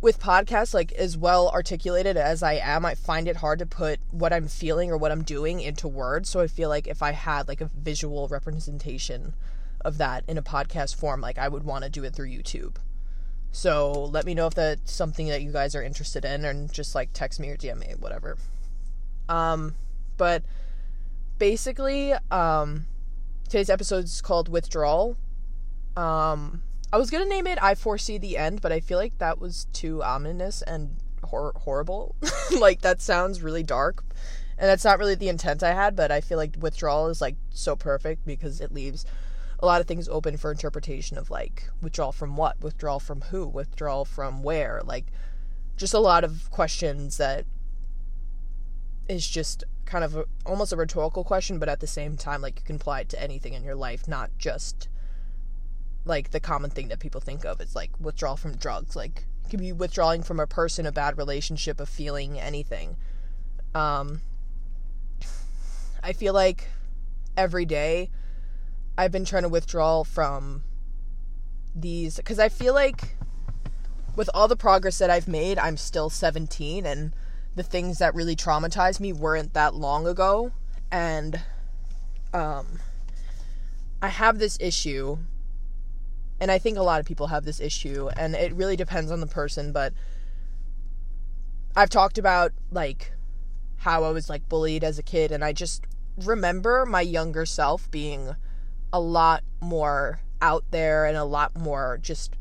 with 0.00 0.20
podcasts, 0.20 0.74
like 0.74 0.92
as 0.92 1.16
well 1.16 1.48
articulated 1.48 2.16
as 2.16 2.42
I 2.42 2.54
am, 2.54 2.84
I 2.86 2.94
find 2.94 3.26
it 3.26 3.36
hard 3.36 3.58
to 3.58 3.66
put 3.66 3.98
what 4.10 4.32
I'm 4.32 4.46
feeling 4.46 4.90
or 4.90 4.96
what 4.96 5.10
I'm 5.10 5.22
doing 5.22 5.60
into 5.60 5.88
words. 5.88 6.28
So 6.28 6.40
I 6.40 6.46
feel 6.46 6.68
like 6.68 6.86
if 6.86 7.02
I 7.02 7.12
had 7.12 7.48
like 7.48 7.60
a 7.60 7.70
visual 7.76 8.28
representation 8.28 9.34
of 9.84 9.98
that 9.98 10.24
in 10.28 10.38
a 10.38 10.42
podcast 10.42 10.96
form, 10.96 11.20
like 11.20 11.38
I 11.38 11.48
would 11.48 11.64
want 11.64 11.84
to 11.84 11.90
do 11.90 12.04
it 12.04 12.14
through 12.14 12.28
YouTube. 12.28 12.76
So 13.50 13.92
let 13.92 14.26
me 14.26 14.34
know 14.34 14.46
if 14.46 14.54
that's 14.54 14.92
something 14.92 15.28
that 15.28 15.42
you 15.42 15.52
guys 15.52 15.74
are 15.74 15.82
interested 15.82 16.24
in 16.24 16.44
and 16.44 16.72
just 16.72 16.94
like 16.94 17.10
text 17.12 17.40
me 17.40 17.48
or 17.48 17.56
DM 17.56 17.80
me, 17.80 17.94
whatever. 17.98 18.36
Um, 19.28 19.74
but 20.16 20.42
basically, 21.38 22.12
um, 22.30 22.86
today's 23.48 23.70
episode 23.70 24.04
is 24.04 24.20
called 24.20 24.48
Withdrawal. 24.48 25.16
Um, 25.96 26.62
I 26.92 26.98
was 26.98 27.10
gonna 27.10 27.26
name 27.26 27.46
it 27.46 27.62
I 27.62 27.74
Foresee 27.74 28.18
the 28.18 28.36
End, 28.36 28.60
but 28.60 28.72
I 28.72 28.80
feel 28.80 28.98
like 28.98 29.18
that 29.18 29.38
was 29.38 29.66
too 29.72 30.02
ominous 30.02 30.62
and 30.62 30.96
hor- 31.24 31.54
horrible. 31.56 32.16
like, 32.58 32.82
that 32.82 33.00
sounds 33.00 33.42
really 33.42 33.62
dark. 33.62 34.04
And 34.58 34.68
that's 34.68 34.84
not 34.84 34.98
really 34.98 35.14
the 35.14 35.28
intent 35.28 35.62
I 35.62 35.72
had, 35.72 35.94
but 35.94 36.10
I 36.10 36.20
feel 36.20 36.36
like 36.36 36.56
withdrawal 36.58 37.08
is 37.08 37.20
like 37.20 37.36
so 37.50 37.76
perfect 37.76 38.26
because 38.26 38.60
it 38.60 38.72
leaves 38.72 39.06
a 39.60 39.66
lot 39.66 39.80
of 39.80 39.86
things 39.86 40.08
open 40.08 40.36
for 40.36 40.50
interpretation 40.50 41.16
of 41.16 41.30
like 41.30 41.68
withdrawal 41.80 42.12
from 42.12 42.36
what, 42.36 42.60
withdrawal 42.60 42.98
from 42.98 43.20
who, 43.22 43.46
withdrawal 43.46 44.04
from 44.04 44.42
where, 44.42 44.80
like 44.84 45.06
just 45.76 45.94
a 45.94 45.98
lot 46.00 46.24
of 46.24 46.50
questions 46.50 47.18
that 47.18 47.44
is 49.08 49.26
just 49.26 49.64
kind 49.86 50.04
of 50.04 50.16
a, 50.16 50.24
almost 50.44 50.72
a 50.72 50.76
rhetorical 50.76 51.24
question, 51.24 51.58
but 51.58 51.68
at 51.68 51.80
the 51.80 51.86
same 51.86 52.16
time, 52.16 52.42
like 52.42 52.56
you 52.56 52.64
can 52.64 52.76
apply 52.76 53.00
it 53.00 53.08
to 53.10 53.22
anything 53.22 53.54
in 53.54 53.64
your 53.64 53.74
life, 53.74 54.06
not 54.06 54.30
just 54.38 54.88
like 56.04 56.30
the 56.30 56.40
common 56.40 56.70
thing 56.70 56.88
that 56.88 56.98
people 56.98 57.20
think 57.20 57.44
of. 57.44 57.60
It's 57.60 57.74
like 57.74 57.90
withdrawal 58.00 58.36
from 58.36 58.56
drugs. 58.56 58.94
Like 58.94 59.24
you 59.44 59.50
can 59.50 59.60
be 59.60 59.72
withdrawing 59.72 60.22
from 60.22 60.40
a 60.40 60.46
person, 60.46 60.86
a 60.86 60.92
bad 60.92 61.16
relationship, 61.18 61.80
a 61.80 61.86
feeling, 61.86 62.38
anything. 62.38 62.96
Um, 63.74 64.20
I 66.02 66.12
feel 66.12 66.34
like 66.34 66.68
every 67.36 67.64
day 67.64 68.10
I've 68.96 69.12
been 69.12 69.24
trying 69.24 69.44
to 69.44 69.48
withdraw 69.48 70.04
from 70.04 70.62
these 71.74 72.16
because 72.16 72.38
I 72.38 72.48
feel 72.48 72.74
like 72.74 73.16
with 74.16 74.28
all 74.34 74.48
the 74.48 74.56
progress 74.56 74.98
that 74.98 75.10
I've 75.10 75.28
made, 75.28 75.58
I'm 75.58 75.76
still 75.76 76.10
17 76.10 76.84
and 76.84 77.12
the 77.54 77.62
things 77.62 77.98
that 77.98 78.14
really 78.14 78.36
traumatized 78.36 79.00
me 79.00 79.12
weren't 79.12 79.54
that 79.54 79.74
long 79.74 80.06
ago. 80.06 80.52
And 80.90 81.40
um 82.32 82.78
I 84.00 84.08
have 84.08 84.38
this 84.38 84.56
issue 84.60 85.18
and 86.40 86.50
I 86.52 86.58
think 86.58 86.78
a 86.78 86.82
lot 86.82 87.00
of 87.00 87.06
people 87.06 87.26
have 87.28 87.44
this 87.44 87.60
issue 87.60 88.08
and 88.16 88.34
it 88.34 88.52
really 88.54 88.76
depends 88.76 89.10
on 89.10 89.20
the 89.20 89.26
person 89.26 89.72
but 89.72 89.92
I've 91.74 91.90
talked 91.90 92.18
about 92.18 92.52
like 92.70 93.12
how 93.78 94.04
I 94.04 94.10
was 94.10 94.28
like 94.28 94.48
bullied 94.48 94.84
as 94.84 94.98
a 94.98 95.02
kid 95.02 95.32
and 95.32 95.44
I 95.44 95.52
just 95.52 95.84
remember 96.16 96.84
my 96.86 97.00
younger 97.00 97.46
self 97.46 97.90
being 97.90 98.34
a 98.92 99.00
lot 99.00 99.42
more 99.60 100.20
out 100.40 100.64
there 100.70 101.06
and 101.06 101.16
a 101.16 101.24
lot 101.24 101.56
more 101.56 101.98
just 102.00 102.34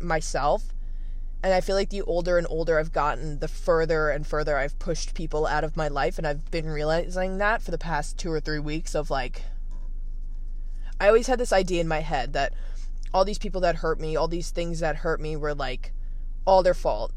myself 0.00 0.73
and 1.44 1.52
I 1.52 1.60
feel 1.60 1.76
like 1.76 1.90
the 1.90 2.00
older 2.00 2.38
and 2.38 2.46
older 2.48 2.78
I've 2.78 2.90
gotten, 2.90 3.38
the 3.38 3.48
further 3.48 4.08
and 4.08 4.26
further 4.26 4.56
I've 4.56 4.78
pushed 4.78 5.12
people 5.12 5.46
out 5.46 5.62
of 5.62 5.76
my 5.76 5.88
life. 5.88 6.16
And 6.16 6.26
I've 6.26 6.50
been 6.50 6.70
realizing 6.70 7.36
that 7.36 7.60
for 7.60 7.70
the 7.70 7.76
past 7.76 8.16
two 8.16 8.32
or 8.32 8.40
three 8.40 8.58
weeks 8.58 8.94
of 8.94 9.10
like, 9.10 9.42
I 10.98 11.06
always 11.06 11.26
had 11.26 11.38
this 11.38 11.52
idea 11.52 11.82
in 11.82 11.86
my 11.86 12.00
head 12.00 12.32
that 12.32 12.54
all 13.12 13.26
these 13.26 13.36
people 13.36 13.60
that 13.60 13.76
hurt 13.76 14.00
me, 14.00 14.16
all 14.16 14.26
these 14.26 14.48
things 14.48 14.80
that 14.80 14.96
hurt 14.96 15.20
me 15.20 15.36
were 15.36 15.54
like 15.54 15.92
all 16.46 16.62
their 16.62 16.72
fault. 16.72 17.12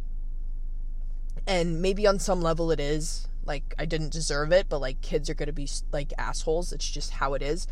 And 1.48 1.82
maybe 1.82 2.06
on 2.06 2.20
some 2.20 2.42
level 2.42 2.70
it 2.70 2.82
is. 2.82 3.30
like 3.46 3.74
I 3.80 3.86
didn't 3.86 4.12
deserve 4.12 4.52
it, 4.52 4.68
but 4.68 4.82
like 4.82 5.00
kids 5.00 5.30
are 5.30 5.36
going 5.36 5.48
to 5.48 5.54
be 5.54 5.70
like 5.94 6.12
assholes. 6.18 6.74
It's 6.74 6.92
just 6.92 7.12
how 7.12 7.34
it 7.34 7.42
is. 7.42 7.66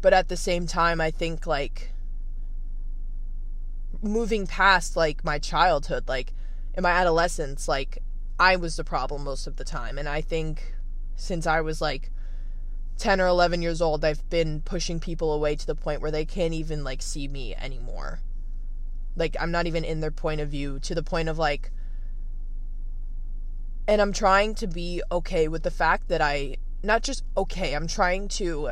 But 0.00 0.14
at 0.14 0.28
the 0.28 0.36
same 0.38 0.66
time, 0.66 0.98
I 0.98 1.10
think 1.10 1.46
like 1.46 1.92
moving 4.04 4.46
past 4.46 4.96
like 4.96 5.24
my 5.24 5.38
childhood, 5.38 6.08
like 6.08 6.32
in 6.74 6.82
my 6.82 6.90
adolescence, 6.90 7.68
like 7.68 7.98
I 8.38 8.56
was 8.56 8.76
the 8.76 8.84
problem 8.84 9.24
most 9.24 9.46
of 9.46 9.56
the 9.56 9.64
time. 9.64 9.98
And 9.98 10.08
I 10.08 10.20
think 10.20 10.74
since 11.16 11.46
I 11.46 11.60
was 11.60 11.80
like 11.80 12.10
10 12.98 13.20
or 13.20 13.26
11 13.26 13.62
years 13.62 13.80
old, 13.80 14.04
I've 14.04 14.28
been 14.30 14.60
pushing 14.60 15.00
people 15.00 15.32
away 15.32 15.56
to 15.56 15.66
the 15.66 15.74
point 15.74 16.00
where 16.00 16.10
they 16.10 16.24
can't 16.24 16.54
even 16.54 16.84
like 16.84 17.02
see 17.02 17.28
me 17.28 17.54
anymore. 17.54 18.20
Like 19.16 19.36
I'm 19.40 19.50
not 19.50 19.66
even 19.66 19.84
in 19.84 20.00
their 20.00 20.10
point 20.10 20.40
of 20.40 20.48
view 20.48 20.78
to 20.80 20.94
the 20.94 21.02
point 21.02 21.28
of 21.28 21.38
like 21.38 21.70
and 23.86 24.00
I'm 24.00 24.12
trying 24.12 24.54
to 24.56 24.66
be 24.66 25.02
okay 25.12 25.46
with 25.46 25.62
the 25.62 25.70
fact 25.70 26.08
that 26.08 26.20
I 26.20 26.56
not 26.82 27.02
just 27.02 27.24
okay, 27.36 27.74
I'm 27.74 27.86
trying 27.86 28.28
to 28.28 28.70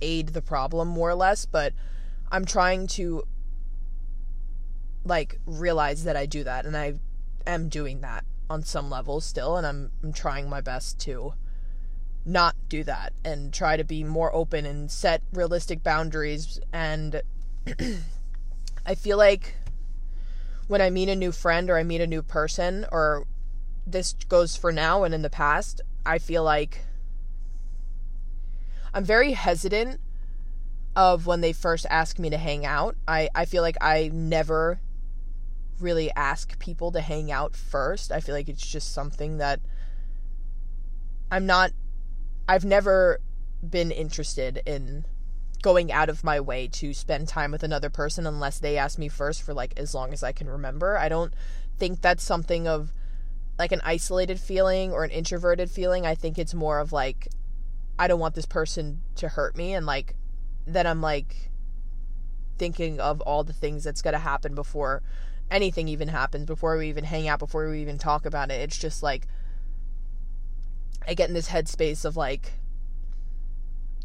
aid 0.00 0.28
the 0.28 0.42
problem 0.42 0.88
more 0.88 1.10
or 1.10 1.14
less, 1.14 1.46
but 1.46 1.72
I'm 2.30 2.44
trying 2.44 2.86
to 2.88 3.24
like 5.04 5.38
realize 5.46 6.04
that 6.04 6.16
I 6.16 6.26
do 6.26 6.44
that 6.44 6.64
and 6.64 6.76
I 6.76 6.94
am 7.46 7.68
doing 7.68 8.00
that 8.00 8.24
on 8.48 8.62
some 8.62 8.90
level 8.90 9.20
still 9.20 9.56
and 9.56 9.66
I'm 9.66 9.90
I'm 10.02 10.12
trying 10.12 10.48
my 10.48 10.60
best 10.60 11.00
to 11.00 11.34
not 12.24 12.54
do 12.68 12.84
that 12.84 13.12
and 13.24 13.52
try 13.52 13.76
to 13.76 13.84
be 13.84 14.04
more 14.04 14.34
open 14.34 14.64
and 14.64 14.90
set 14.90 15.22
realistic 15.32 15.82
boundaries 15.82 16.60
and 16.72 17.22
I 18.86 18.94
feel 18.94 19.16
like 19.16 19.56
when 20.68 20.80
I 20.80 20.90
meet 20.90 21.08
a 21.08 21.16
new 21.16 21.32
friend 21.32 21.68
or 21.68 21.76
I 21.76 21.82
meet 21.82 22.00
a 22.00 22.06
new 22.06 22.22
person 22.22 22.86
or 22.92 23.26
this 23.86 24.14
goes 24.28 24.56
for 24.56 24.70
now 24.70 25.02
and 25.02 25.12
in 25.12 25.22
the 25.22 25.30
past, 25.30 25.80
I 26.06 26.18
feel 26.18 26.44
like 26.44 26.80
I'm 28.94 29.04
very 29.04 29.32
hesitant 29.32 30.00
of 30.94 31.26
when 31.26 31.40
they 31.40 31.52
first 31.52 31.86
ask 31.90 32.18
me 32.18 32.30
to 32.30 32.36
hang 32.36 32.64
out. 32.66 32.96
I, 33.08 33.28
I 33.34 33.44
feel 33.44 33.62
like 33.62 33.76
I 33.80 34.10
never 34.12 34.80
really 35.82 36.10
ask 36.12 36.58
people 36.58 36.92
to 36.92 37.00
hang 37.00 37.30
out 37.30 37.56
first. 37.56 38.12
I 38.12 38.20
feel 38.20 38.34
like 38.34 38.48
it's 38.48 38.66
just 38.66 38.92
something 38.92 39.38
that 39.38 39.60
I'm 41.30 41.46
not 41.46 41.72
I've 42.48 42.64
never 42.64 43.20
been 43.68 43.90
interested 43.90 44.62
in 44.66 45.04
going 45.62 45.92
out 45.92 46.08
of 46.08 46.24
my 46.24 46.40
way 46.40 46.66
to 46.66 46.92
spend 46.92 47.28
time 47.28 47.52
with 47.52 47.62
another 47.62 47.88
person 47.88 48.26
unless 48.26 48.58
they 48.58 48.76
ask 48.76 48.98
me 48.98 49.08
first 49.08 49.42
for 49.42 49.54
like 49.54 49.72
as 49.78 49.94
long 49.94 50.12
as 50.12 50.22
I 50.22 50.32
can 50.32 50.48
remember. 50.48 50.98
I 50.98 51.08
don't 51.08 51.32
think 51.78 52.00
that's 52.00 52.24
something 52.24 52.66
of 52.66 52.92
like 53.58 53.72
an 53.72 53.80
isolated 53.84 54.40
feeling 54.40 54.92
or 54.92 55.04
an 55.04 55.10
introverted 55.10 55.70
feeling. 55.70 56.04
I 56.04 56.14
think 56.14 56.38
it's 56.38 56.52
more 56.52 56.80
of 56.80 56.92
like 56.92 57.28
I 57.98 58.08
don't 58.08 58.20
want 58.20 58.34
this 58.34 58.46
person 58.46 59.02
to 59.16 59.28
hurt 59.28 59.56
me 59.56 59.72
and 59.72 59.86
like 59.86 60.16
then 60.66 60.86
I'm 60.86 61.00
like 61.00 61.50
thinking 62.58 63.00
of 63.00 63.20
all 63.22 63.44
the 63.44 63.52
things 63.52 63.84
that's 63.84 64.02
going 64.02 64.12
to 64.12 64.20
happen 64.20 64.54
before 64.54 65.02
anything 65.52 65.88
even 65.88 66.08
happens, 66.08 66.46
before 66.46 66.76
we 66.76 66.88
even 66.88 67.04
hang 67.04 67.28
out, 67.28 67.38
before 67.38 67.68
we 67.68 67.80
even 67.80 67.98
talk 67.98 68.26
about 68.26 68.50
it. 68.50 68.60
It's 68.60 68.78
just 68.78 69.02
like 69.02 69.26
I 71.06 71.14
get 71.14 71.28
in 71.28 71.34
this 71.34 71.48
headspace 71.48 72.04
of 72.04 72.16
like 72.16 72.52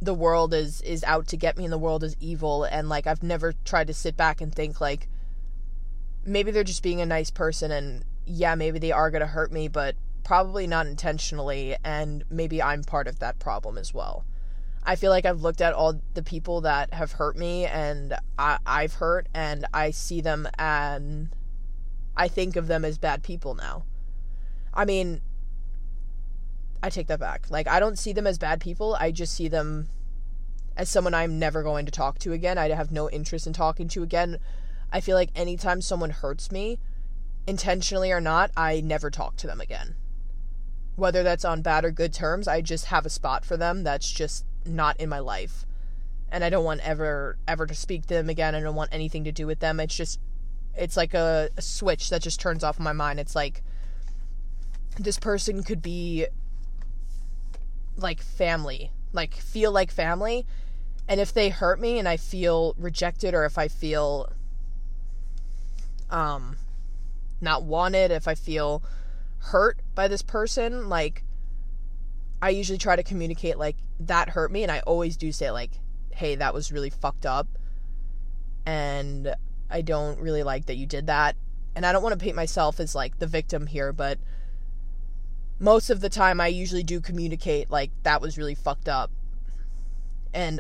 the 0.02 0.14
world 0.14 0.54
is 0.54 0.82
is 0.82 1.04
out 1.04 1.28
to 1.28 1.38
get 1.38 1.58
me 1.58 1.64
and 1.64 1.74
the 1.74 1.78
world 1.78 2.04
is 2.04 2.16
evil 2.20 2.64
and 2.64 2.88
like 2.88 3.08
I've 3.08 3.24
never 3.24 3.54
tried 3.66 3.88
to 3.88 3.94
sit 3.94 4.16
back 4.16 4.42
and 4.42 4.54
think 4.54 4.80
like 4.80 5.08
maybe 6.26 6.52
they're 6.52 6.64
just 6.64 6.84
being 6.84 7.02
a 7.02 7.06
nice 7.06 7.32
person 7.32 7.72
and 7.72 8.04
yeah, 8.26 8.56
maybe 8.56 8.78
they 8.78 8.92
are 8.92 9.10
going 9.10 9.22
to 9.22 9.28
hurt 9.28 9.52
me, 9.52 9.70
but 9.70 9.96
probably 10.24 10.68
not 10.68 10.86
intentionally 10.86 11.76
and 11.84 12.26
maybe 12.30 12.62
I'm 12.62 12.84
part 12.84 13.08
of 13.08 13.20
that 13.20 13.40
problem 13.40 13.78
as 13.78 13.94
well. 13.94 14.26
I 14.88 14.96
feel 14.96 15.12
like 15.12 15.26
I've 15.26 15.42
looked 15.42 15.60
at 15.60 15.74
all 15.74 16.00
the 16.14 16.24
people 16.24 16.62
that 16.62 16.94
have 16.94 17.12
hurt 17.12 17.36
me 17.36 17.66
and 17.66 18.16
I, 18.40 18.58
I've 18.66 18.94
hurt 18.94 19.28
and 19.34 19.66
I 19.74 19.92
see 19.92 20.22
them 20.22 20.48
and 20.58 21.28
I 22.16 22.30
think 22.30 22.56
of 22.56 22.68
them 22.68 22.86
as 22.86 22.98
bad 22.98 23.22
people 23.22 23.54
now. 23.54 23.84
I 24.74 24.86
mean, 24.86 25.20
I 26.82 26.90
take 26.90 27.08
that 27.08 27.20
back. 27.20 27.48
Like, 27.50 27.68
I 27.68 27.82
don't 27.82 28.00
see 28.00 28.14
them 28.14 28.26
as 28.26 28.38
bad 28.38 28.62
people. 28.62 28.96
I 28.98 29.12
just 29.12 29.36
see 29.36 29.50
them 29.50 29.90
as 30.78 30.88
someone 30.88 31.14
I'm 31.14 31.38
never 31.38 31.64
going 31.64 31.86
to 31.86 31.92
talk 31.92 32.18
to 32.20 32.32
again. 32.32 32.58
I 32.58 32.70
have 32.70 32.90
no 32.90 33.10
interest 33.10 33.46
in 33.46 33.52
talking 33.52 33.90
to 33.90 34.04
again. 34.04 34.38
I 34.90 35.02
feel 35.02 35.18
like 35.18 35.32
anytime 35.36 35.82
someone 35.82 36.12
hurts 36.12 36.50
me, 36.50 36.80
intentionally 37.46 38.14
or 38.14 38.22
not, 38.22 38.52
I 38.56 38.80
never 38.80 39.12
talk 39.12 39.36
to 39.38 39.48
them 39.48 39.60
again. 39.60 39.96
Whether 40.96 41.24
that's 41.24 41.44
on 41.44 41.62
bad 41.62 41.84
or 41.84 41.92
good 41.92 42.14
terms, 42.14 42.48
I 42.48 42.62
just 42.62 42.86
have 42.86 43.06
a 43.06 43.10
spot 43.10 43.44
for 43.44 43.58
them 43.58 43.84
that's 43.84 44.10
just 44.10 44.46
not 44.68 45.00
in 45.00 45.10
my 45.10 45.20
life. 45.20 45.66
And 46.32 46.44
I 46.44 46.50
don't 46.50 46.66
want 46.66 46.82
ever 46.82 47.38
ever 47.48 47.66
to 47.66 47.74
speak 47.74 48.04
to 48.04 48.14
them 48.14 48.30
again. 48.30 48.56
I 48.56 48.60
don't 48.60 48.76
want 48.76 48.94
anything 48.94 49.24
to 49.24 49.32
do 49.32 49.48
with 49.48 49.60
them. 49.60 49.80
It's 49.80 49.96
just 49.96 50.20
it's 50.76 50.98
like 50.98 51.14
a, 51.14 51.50
a 51.58 51.62
switch 51.62 52.10
that 52.10 52.22
just 52.22 52.40
turns 52.40 52.64
off 52.64 52.78
in 52.78 52.84
my 52.84 52.94
mind. 52.94 53.20
It's 53.20 53.36
like 53.36 53.64
this 55.00 55.18
person 55.18 55.64
could 55.64 55.82
be 55.82 56.28
like 57.96 58.22
family, 58.22 58.92
like 59.14 59.36
feel 59.36 59.72
like 59.72 59.92
family. 59.92 60.46
And 61.08 61.22
if 61.22 61.34
they 61.34 61.50
hurt 61.50 61.80
me 61.80 61.98
and 61.98 62.08
I 62.08 62.18
feel 62.18 62.76
rejected 62.78 63.34
or 63.34 63.46
if 63.46 63.58
I 63.58 63.68
feel 63.68 64.32
um 66.10 66.58
not 67.40 67.64
wanted, 67.64 68.12
if 68.12 68.28
I 68.28 68.36
feel 68.36 68.84
hurt 69.40 69.80
by 69.96 70.08
this 70.08 70.22
person, 70.22 70.90
like 70.90 71.24
I 72.42 72.50
usually 72.50 72.78
try 72.78 72.96
to 72.96 73.04
communicate 73.04 73.58
like 73.58 73.78
that 74.00 74.30
hurt 74.30 74.52
me 74.52 74.64
and 74.64 74.72
I 74.72 74.80
always 74.82 75.18
do 75.18 75.32
say 75.32 75.52
like 75.52 75.72
hey, 76.18 76.34
that 76.36 76.54
was 76.54 76.72
really 76.72 76.90
fucked 76.90 77.28
up 77.28 77.48
and 78.66 79.36
I 79.70 79.82
don't 79.82 80.20
really 80.20 80.42
like 80.42 80.66
that 80.66 80.76
you 80.76 80.88
did 80.88 81.08
that. 81.08 81.36
And 81.76 81.86
I 81.86 81.92
don't 81.92 82.02
want 82.02 82.14
to 82.14 82.24
paint 82.24 82.36
myself 82.36 82.80
as 82.80 82.96
like 82.96 83.20
the 83.20 83.28
victim 83.28 83.68
here, 83.68 83.94
but 83.94 84.18
most 85.60 85.92
of 85.92 86.02
the 86.02 86.10
time 86.10 86.42
I 86.42 86.48
usually 86.48 86.82
do 86.82 87.00
communicate 87.00 87.70
like 87.70 87.92
that 88.02 88.20
was 88.20 88.38
really 88.38 88.56
fucked 88.56 88.90
up. 88.90 89.12
And 90.34 90.60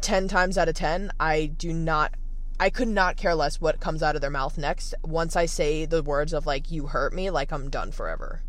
10 0.00 0.28
times 0.28 0.56
out 0.56 0.68
of 0.68 0.76
10, 0.76 1.10
I 1.18 1.46
do 1.46 1.72
not 1.72 2.14
I 2.58 2.70
could 2.70 2.88
not 2.88 3.16
care 3.16 3.34
less 3.34 3.60
what 3.60 3.80
comes 3.80 4.02
out 4.02 4.14
of 4.14 4.22
their 4.22 4.30
mouth 4.30 4.56
next. 4.56 4.94
Once 5.02 5.36
I 5.36 5.44
say 5.44 5.84
the 5.84 6.02
words 6.02 6.32
of 6.32 6.46
like 6.46 6.70
you 6.70 6.86
hurt 6.86 7.12
me, 7.12 7.28
like 7.28 7.52
I'm 7.52 7.68
done 7.68 7.90
forever. 7.90 8.40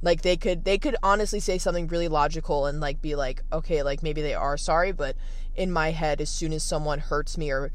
Like 0.00 0.22
they 0.22 0.36
could 0.36 0.64
they 0.64 0.78
could 0.78 0.96
honestly 1.02 1.40
say 1.40 1.58
something 1.58 1.88
really 1.88 2.08
logical 2.08 2.66
and 2.66 2.80
like 2.80 3.02
be 3.02 3.14
like, 3.14 3.42
okay, 3.52 3.82
like 3.82 4.02
maybe 4.02 4.22
they 4.22 4.34
are 4.34 4.56
sorry, 4.56 4.92
but 4.92 5.16
in 5.56 5.72
my 5.72 5.90
head 5.90 6.20
as 6.20 6.30
soon 6.30 6.52
as 6.52 6.62
someone 6.62 7.00
hurts 7.00 7.36
me 7.36 7.50
or 7.50 7.72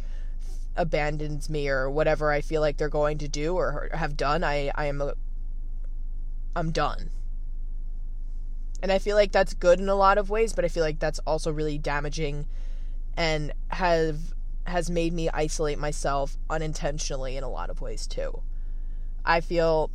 abandons 0.75 1.49
me 1.49 1.67
or 1.67 1.89
whatever 1.89 2.31
I 2.31 2.41
feel 2.41 2.61
like 2.61 2.77
they're 2.77 2.89
going 2.89 3.17
to 3.19 3.27
do 3.27 3.55
or 3.55 3.89
have 3.93 4.15
done, 4.15 4.43
I 4.43 4.71
I 4.75 4.85
am 4.85 5.01
a 5.01 5.15
I'm 6.55 6.71
done. 6.71 7.09
And 8.81 8.91
I 8.91 8.99
feel 8.99 9.15
like 9.15 9.31
that's 9.31 9.53
good 9.53 9.79
in 9.79 9.89
a 9.89 9.95
lot 9.95 10.17
of 10.17 10.29
ways, 10.29 10.53
but 10.53 10.65
I 10.65 10.67
feel 10.67 10.83
like 10.83 10.99
that's 10.99 11.19
also 11.19 11.51
really 11.51 11.77
damaging 11.77 12.47
and 13.15 13.53
have 13.69 14.19
has 14.65 14.89
made 14.89 15.11
me 15.13 15.29
isolate 15.33 15.77
myself 15.77 16.37
unintentionally 16.49 17.35
in 17.35 17.43
a 17.43 17.49
lot 17.49 17.69
of 17.69 17.81
ways 17.81 18.07
too. 18.07 18.41
I 19.25 19.41
feel 19.41 19.91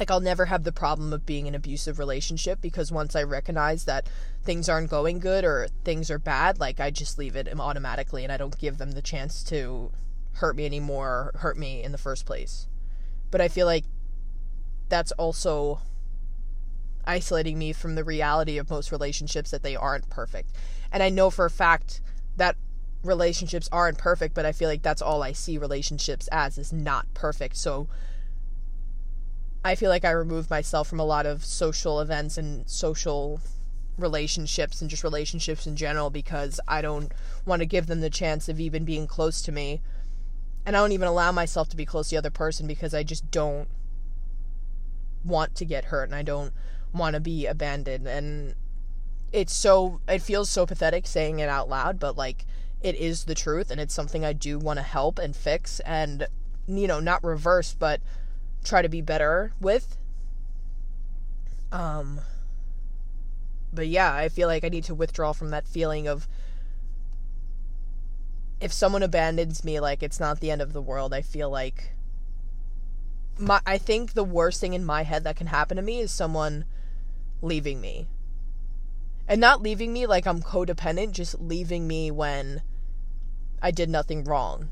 like 0.00 0.10
I'll 0.10 0.20
never 0.20 0.46
have 0.46 0.64
the 0.64 0.72
problem 0.72 1.12
of 1.12 1.26
being 1.26 1.46
in 1.46 1.54
an 1.54 1.58
abusive 1.58 1.98
relationship 1.98 2.60
because 2.60 2.90
once 2.90 3.14
I 3.14 3.22
recognize 3.22 3.84
that 3.84 4.08
things 4.42 4.68
aren't 4.68 4.90
going 4.90 5.18
good 5.18 5.44
or 5.44 5.68
things 5.84 6.10
are 6.10 6.18
bad, 6.18 6.58
like 6.58 6.80
I 6.80 6.90
just 6.90 7.18
leave 7.18 7.36
it 7.36 7.48
automatically 7.60 8.24
and 8.24 8.32
I 8.32 8.38
don't 8.38 8.58
give 8.58 8.78
them 8.78 8.92
the 8.92 9.02
chance 9.02 9.44
to 9.44 9.92
hurt 10.34 10.56
me 10.56 10.64
anymore, 10.64 11.32
hurt 11.36 11.58
me 11.58 11.82
in 11.82 11.92
the 11.92 11.98
first 11.98 12.24
place. 12.24 12.66
But 13.30 13.42
I 13.42 13.48
feel 13.48 13.66
like 13.66 13.84
that's 14.88 15.12
also 15.12 15.82
isolating 17.06 17.58
me 17.58 17.72
from 17.72 17.94
the 17.94 18.04
reality 18.04 18.56
of 18.56 18.70
most 18.70 18.90
relationships 18.90 19.50
that 19.50 19.62
they 19.62 19.76
aren't 19.76 20.08
perfect. 20.08 20.50
And 20.90 21.02
I 21.02 21.10
know 21.10 21.30
for 21.30 21.44
a 21.44 21.50
fact 21.50 22.00
that 22.36 22.56
relationships 23.04 23.68
aren't 23.70 23.98
perfect, 23.98 24.34
but 24.34 24.46
I 24.46 24.52
feel 24.52 24.68
like 24.68 24.82
that's 24.82 25.02
all 25.02 25.22
I 25.22 25.32
see 25.32 25.58
relationships 25.58 26.28
as 26.32 26.58
is 26.58 26.72
not 26.72 27.12
perfect. 27.14 27.56
So 27.56 27.88
I 29.64 29.74
feel 29.74 29.90
like 29.90 30.04
I 30.04 30.10
remove 30.10 30.48
myself 30.48 30.88
from 30.88 31.00
a 31.00 31.04
lot 31.04 31.26
of 31.26 31.44
social 31.44 32.00
events 32.00 32.38
and 32.38 32.68
social 32.68 33.40
relationships 33.98 34.80
and 34.80 34.88
just 34.88 35.04
relationships 35.04 35.66
in 35.66 35.76
general 35.76 36.08
because 36.08 36.58
I 36.66 36.80
don't 36.80 37.12
want 37.44 37.60
to 37.60 37.66
give 37.66 37.86
them 37.86 38.00
the 38.00 38.10
chance 38.10 38.48
of 38.48 38.58
even 38.58 38.84
being 38.84 39.06
close 39.06 39.42
to 39.42 39.52
me. 39.52 39.82
And 40.64 40.76
I 40.76 40.80
don't 40.80 40.92
even 40.92 41.08
allow 41.08 41.32
myself 41.32 41.68
to 41.70 41.76
be 41.76 41.84
close 41.84 42.08
to 42.08 42.14
the 42.14 42.18
other 42.18 42.30
person 42.30 42.66
because 42.66 42.94
I 42.94 43.02
just 43.02 43.30
don't 43.30 43.68
want 45.24 45.54
to 45.56 45.64
get 45.64 45.86
hurt 45.86 46.04
and 46.04 46.14
I 46.14 46.22
don't 46.22 46.52
want 46.92 47.14
to 47.14 47.20
be 47.20 47.46
abandoned 47.46 48.06
and 48.06 48.54
it's 49.32 49.54
so 49.54 50.00
it 50.08 50.22
feels 50.22 50.50
so 50.50 50.66
pathetic 50.66 51.06
saying 51.06 51.38
it 51.38 51.48
out 51.48 51.68
loud 51.68 52.00
but 52.00 52.16
like 52.16 52.46
it 52.80 52.96
is 52.96 53.24
the 53.24 53.34
truth 53.34 53.70
and 53.70 53.80
it's 53.80 53.94
something 53.94 54.24
I 54.24 54.32
do 54.32 54.58
want 54.58 54.78
to 54.78 54.82
help 54.82 55.18
and 55.18 55.36
fix 55.36 55.80
and 55.80 56.26
you 56.66 56.86
know 56.86 56.98
not 56.98 57.22
reverse 57.22 57.76
but 57.78 58.00
try 58.64 58.82
to 58.82 58.88
be 58.88 59.00
better 59.00 59.52
with 59.60 59.96
Um 61.72 62.20
but 63.72 63.86
yeah, 63.86 64.12
I 64.12 64.28
feel 64.28 64.48
like 64.48 64.64
I 64.64 64.68
need 64.68 64.84
to 64.84 64.94
withdraw 64.94 65.32
from 65.32 65.50
that 65.50 65.66
feeling 65.66 66.08
of 66.08 66.26
if 68.60 68.72
someone 68.72 69.02
abandons 69.02 69.64
me 69.64 69.80
like 69.80 70.02
it's 70.02 70.20
not 70.20 70.40
the 70.40 70.50
end 70.50 70.60
of 70.60 70.72
the 70.72 70.82
world. 70.82 71.14
I 71.14 71.22
feel 71.22 71.48
like 71.48 71.92
my 73.38 73.60
I 73.64 73.78
think 73.78 74.12
the 74.12 74.24
worst 74.24 74.60
thing 74.60 74.74
in 74.74 74.84
my 74.84 75.02
head 75.02 75.24
that 75.24 75.36
can 75.36 75.46
happen 75.46 75.76
to 75.76 75.82
me 75.82 76.00
is 76.00 76.12
someone 76.12 76.64
leaving 77.40 77.80
me. 77.80 78.06
And 79.26 79.40
not 79.40 79.62
leaving 79.62 79.92
me 79.92 80.06
like 80.06 80.26
I'm 80.26 80.42
codependent, 80.42 81.12
just 81.12 81.40
leaving 81.40 81.86
me 81.86 82.10
when 82.10 82.62
I 83.62 83.70
did 83.70 83.88
nothing 83.88 84.24
wrong. 84.24 84.70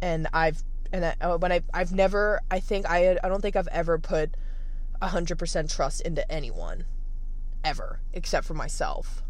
And 0.00 0.28
I've 0.32 0.62
and 0.92 1.04
I, 1.04 1.14
uh, 1.20 1.38
when 1.38 1.52
I 1.52 1.62
I've 1.72 1.92
never 1.92 2.40
I 2.50 2.60
think 2.60 2.88
I 2.88 3.18
I 3.22 3.28
don't 3.28 3.40
think 3.40 3.56
I've 3.56 3.68
ever 3.68 3.98
put 3.98 4.36
100% 5.00 5.74
trust 5.74 6.00
into 6.00 6.30
anyone 6.30 6.84
ever 7.64 8.00
except 8.12 8.46
for 8.46 8.54
myself. 8.54 9.22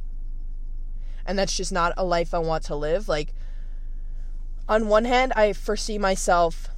And 1.27 1.38
that's 1.38 1.55
just 1.57 1.73
not 1.73 1.93
a 1.97 2.05
life 2.05 2.33
I 2.33 2.38
want 2.38 2.65
to 2.65 2.77
live. 2.77 3.09
Like 3.09 3.35
on 4.69 4.88
one 4.88 5.05
hand, 5.05 5.33
I 5.37 5.53
foresee 5.53 5.99
myself 5.99 6.69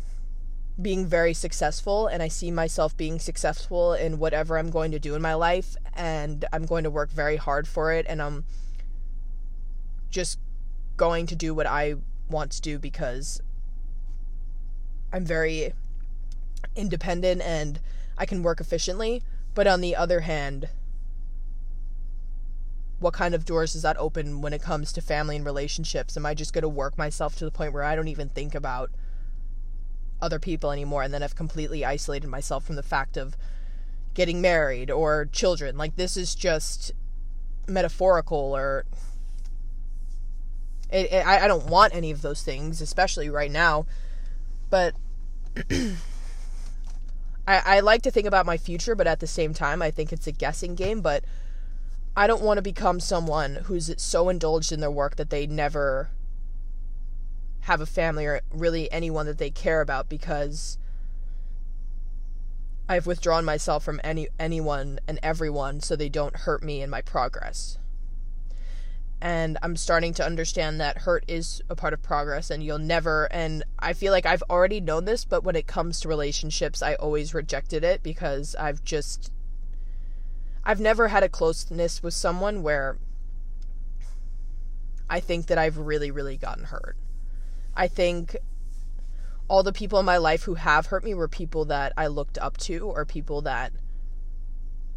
being 0.81 1.07
very 1.07 1.35
successful 1.35 2.07
and 2.07 2.23
I 2.23 2.29
see 2.29 2.51
myself 2.51 2.97
being 2.97 3.19
successful 3.19 3.93
in 3.93 4.19
whatever 4.19 4.59
I'm 4.59 4.71
going 4.71 4.93
to 4.93 4.99
do 4.99 5.15
in 5.15 5.23
my 5.23 5.35
life 5.35 5.77
and 5.93 6.45
I'm 6.53 6.65
going 6.65 6.85
to 6.85 6.91
work 6.91 7.11
very 7.11 7.37
hard 7.37 7.69
for 7.69 7.93
it 7.93 8.07
and 8.09 8.23
I'm 8.23 8.45
just 10.11 10.39
going 10.97 11.27
to 11.27 11.37
do 11.37 11.55
what 11.55 11.67
I 11.67 11.97
want 12.31 12.53
to 12.53 12.61
do 12.63 12.79
because 12.79 13.43
I'm 15.13 15.25
very 15.25 15.73
independent 16.77 17.43
and 17.43 17.81
I 18.17 18.27
can 18.27 18.43
work 18.43 18.61
efficiently. 18.61 19.23
But 19.55 19.67
on 19.67 19.81
the 19.81 19.97
other 19.97 20.21
hand, 20.21 20.69
what 23.01 23.15
kind 23.15 23.35
of 23.35 23.45
doors 23.45 23.73
does 23.73 23.83
that 23.83 23.97
open 23.97 24.43
when 24.43 24.53
it 24.53 24.63
comes 24.63 24.93
to 24.93 25.01
family 25.01 25.37
and 25.37 25.45
relationships? 25.45 26.17
Am 26.17 26.27
I 26.27 26.35
just 26.35 26.53
going 26.53 26.63
to 26.63 26.69
work 26.69 26.97
myself 26.99 27.37
to 27.39 27.45
the 27.45 27.51
point 27.51 27.73
where 27.73 27.83
I 27.83 27.97
don't 27.97 28.09
even 28.09 28.29
think 28.29 28.55
about 28.55 28.91
other 30.23 30.39
people 30.39 30.71
anymore 30.71 31.03
and 31.03 31.15
then 31.15 31.23
I've 31.23 31.35
completely 31.35 31.83
isolated 31.83 32.29
myself 32.29 32.65
from 32.65 32.77
the 32.77 32.83
fact 32.83 33.17
of 33.17 33.37
getting 34.13 34.41
married 34.41 34.91
or 34.91 35.29
children? 35.33 35.79
Like 35.79 35.97
this 35.97 36.17
is 36.17 36.35
just 36.35 36.93
metaphorical 37.67 38.55
or 38.55 38.85
it, 40.91 41.13
it, 41.13 41.27
I, 41.27 41.45
I 41.45 41.49
don't 41.49 41.67
want 41.67 41.95
any 41.95 42.11
of 42.11 42.21
those 42.21 42.43
things, 42.43 42.81
especially 42.81 43.31
right 43.31 43.51
now. 43.51 43.87
But 44.71 44.95
I, 47.47 47.63
I 47.77 47.81
like 47.81 48.03
to 48.03 48.11
think 48.11 48.27
about 48.27 48.47
my 48.47 48.57
future, 48.57 48.95
but 48.95 49.07
at 49.07 49.21
the 49.21 49.27
same 49.27 49.53
time, 49.53 49.83
I 49.83 49.91
think 49.91 50.13
it's 50.13 50.27
a 50.27 50.33
guessing 50.33 50.75
game. 50.77 51.01
But 51.01 51.25
I 52.17 52.27
don't 52.27 52.43
want 52.43 52.59
to 52.59 52.63
become 52.63 53.01
someone 53.01 53.57
who's 53.65 53.93
so 53.99 54.29
indulged 54.29 54.73
in 54.73 54.81
their 54.81 54.91
work 54.91 55.17
that 55.17 55.31
they 55.31 55.47
never 55.47 56.11
have 57.63 57.81
a 57.81 57.87
family 57.87 58.27
or 58.27 58.41
really 58.51 58.91
anyone 58.91 59.27
that 59.27 59.39
they 59.39 59.51
care 59.51 59.81
about 59.81 60.09
because 60.09 60.79
I've 62.89 63.07
withdrawn 63.07 63.45
myself 63.45 63.85
from 63.85 64.01
any 64.03 64.29
anyone 64.39 64.99
and 65.07 65.19
everyone 65.23 65.81
so 65.81 65.95
they 65.95 66.09
don't 66.09 66.35
hurt 66.35 66.63
me 66.63 66.83
in 66.83 66.91
my 66.91 67.03
progress 67.03 67.79
and 69.23 69.59
I'm 69.63 69.77
starting 69.77 70.15
to 70.15 70.25
understand 70.25 70.81
that 70.81 70.99
hurt 70.99 71.25
is 71.29 71.61
a 71.69 71.77
part 71.77 71.93
of 71.93 72.03
progress 72.03 72.51
and 72.51 72.63
you'll 72.63 72.79
never 72.79 73.29
and 73.31 73.63
I 73.79 73.93
feel 73.93 74.13
like 74.13 74.25
I've 74.25 74.43
already 74.49 74.81
known 74.81 75.05
this 75.05 75.25
but 75.25 75.45
when 75.45 75.57
it 75.57 75.67
comes 75.67 76.01
to 76.01 76.09
relationships 76.09 76.83
I 76.83 76.95
always 76.95 77.35
rejected 77.35 77.85
it 77.85 78.03
because 78.03 78.55
I've 78.59 78.83
just 78.83 79.31
I've 80.65 80.81
never 80.81 81.09
had 81.09 81.23
a 81.23 81.29
closeness 81.29 82.03
with 82.03 82.15
someone 82.15 82.63
where 82.63 82.99
I 85.09 85.21
think 85.21 85.47
that 85.47 85.59
I've 85.59 85.77
really 85.77 86.11
really 86.11 86.37
gotten 86.37 86.65
hurt. 86.65 86.97
I 87.77 87.89
think 87.89 88.37
all 89.49 89.63
the 89.63 89.73
people 89.73 89.99
in 89.99 90.07
my 90.07 90.17
life 90.17 90.45
who 90.45 90.55
have 90.55 90.87
hurt 90.87 91.05
me 91.05 91.13
were 91.13 91.29
people 91.29 91.65
that 91.67 91.93
I 91.97 92.07
looked 92.07 92.39
up 92.39 92.57
to 92.59 92.87
or 92.87 93.05
people 93.05 93.43
that 93.43 93.73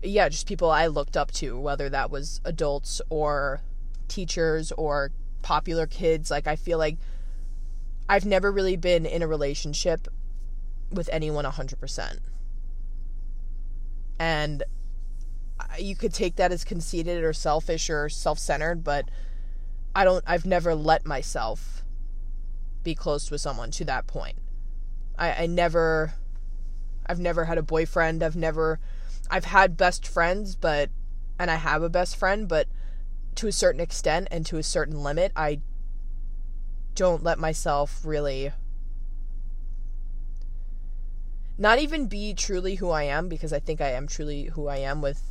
yeah, 0.06 0.28
just 0.30 0.48
people 0.48 0.70
I 0.70 0.88
looked 0.88 1.16
up 1.16 1.32
to 1.32 1.58
whether 1.58 1.90
that 1.90 2.12
was 2.12 2.42
adults 2.44 3.02
or 3.10 3.62
teachers 4.08 4.72
or 4.74 5.12
popular 5.42 5.88
kids. 5.88 6.32
Like, 6.32 6.48
I 6.48 6.56
feel 6.56 6.78
like 6.78 6.98
I've 8.10 8.26
never 8.26 8.52
really 8.52 8.76
been 8.76 9.06
in 9.06 9.22
a 9.22 9.28
relationship 9.28 10.08
with 10.92 11.10
anyone 11.12 11.46
100%. 11.46 12.20
And 14.20 14.64
you 15.80 15.96
could 15.96 16.14
take 16.14 16.36
that 16.36 16.52
as 16.52 16.64
conceited 16.64 17.24
or 17.24 17.34
selfish 17.34 17.90
or 17.90 18.10
self 18.10 18.40
centered, 18.40 18.84
but 18.84 19.10
I 19.96 20.04
don't, 20.04 20.24
I've 20.28 20.46
never 20.46 20.76
let 20.76 21.06
myself 21.06 21.84
be 22.84 22.96
close 22.96 23.32
with 23.32 23.42
someone 23.42 23.72
to 23.72 23.86
that 23.86 24.08
point. 24.08 24.38
I, 25.18 25.44
I 25.44 25.46
never, 25.46 26.14
I've 27.06 27.20
never 27.20 27.46
had 27.46 27.58
a 27.58 27.64
boyfriend. 27.64 28.24
I've 28.24 28.36
never, 28.36 28.80
I've 29.30 29.46
had 29.46 29.78
best 29.78 30.08
friends, 30.08 30.56
but, 30.56 30.90
and 31.40 31.50
I 31.50 31.56
have 31.56 31.84
a 31.84 31.90
best 31.90 32.16
friend, 32.16 32.48
but 32.48 32.68
to 33.36 33.48
a 33.48 33.52
certain 33.52 33.82
extent 33.82 34.28
and 34.32 34.46
to 34.46 34.58
a 34.58 34.64
certain 34.64 35.02
limit, 35.04 35.32
I 35.36 35.60
don't 36.96 37.24
let 37.24 37.40
myself 37.40 38.02
really 38.04 38.52
not 41.58 41.80
even 41.80 42.08
be 42.08 42.34
truly 42.34 42.76
who 42.76 42.90
I 42.90 43.04
am 43.04 43.28
because 43.28 43.54
I 43.54 43.60
think 43.60 43.82
I 43.82 43.92
am 43.92 44.08
truly 44.08 44.46
who 44.46 44.68
I 44.68 44.78
am 44.78 45.02
with 45.02 45.22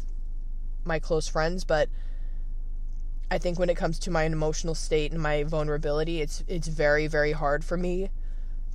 my 0.84 0.98
close 0.98 1.28
friends, 1.28 1.64
but 1.64 1.88
I 3.30 3.38
think 3.38 3.58
when 3.58 3.70
it 3.70 3.76
comes 3.76 3.98
to 4.00 4.10
my 4.10 4.24
emotional 4.24 4.74
state 4.74 5.12
and 5.12 5.20
my 5.20 5.42
vulnerability, 5.42 6.20
it's 6.20 6.44
it's 6.46 6.68
very 6.68 7.06
very 7.06 7.32
hard 7.32 7.64
for 7.64 7.76
me 7.76 8.10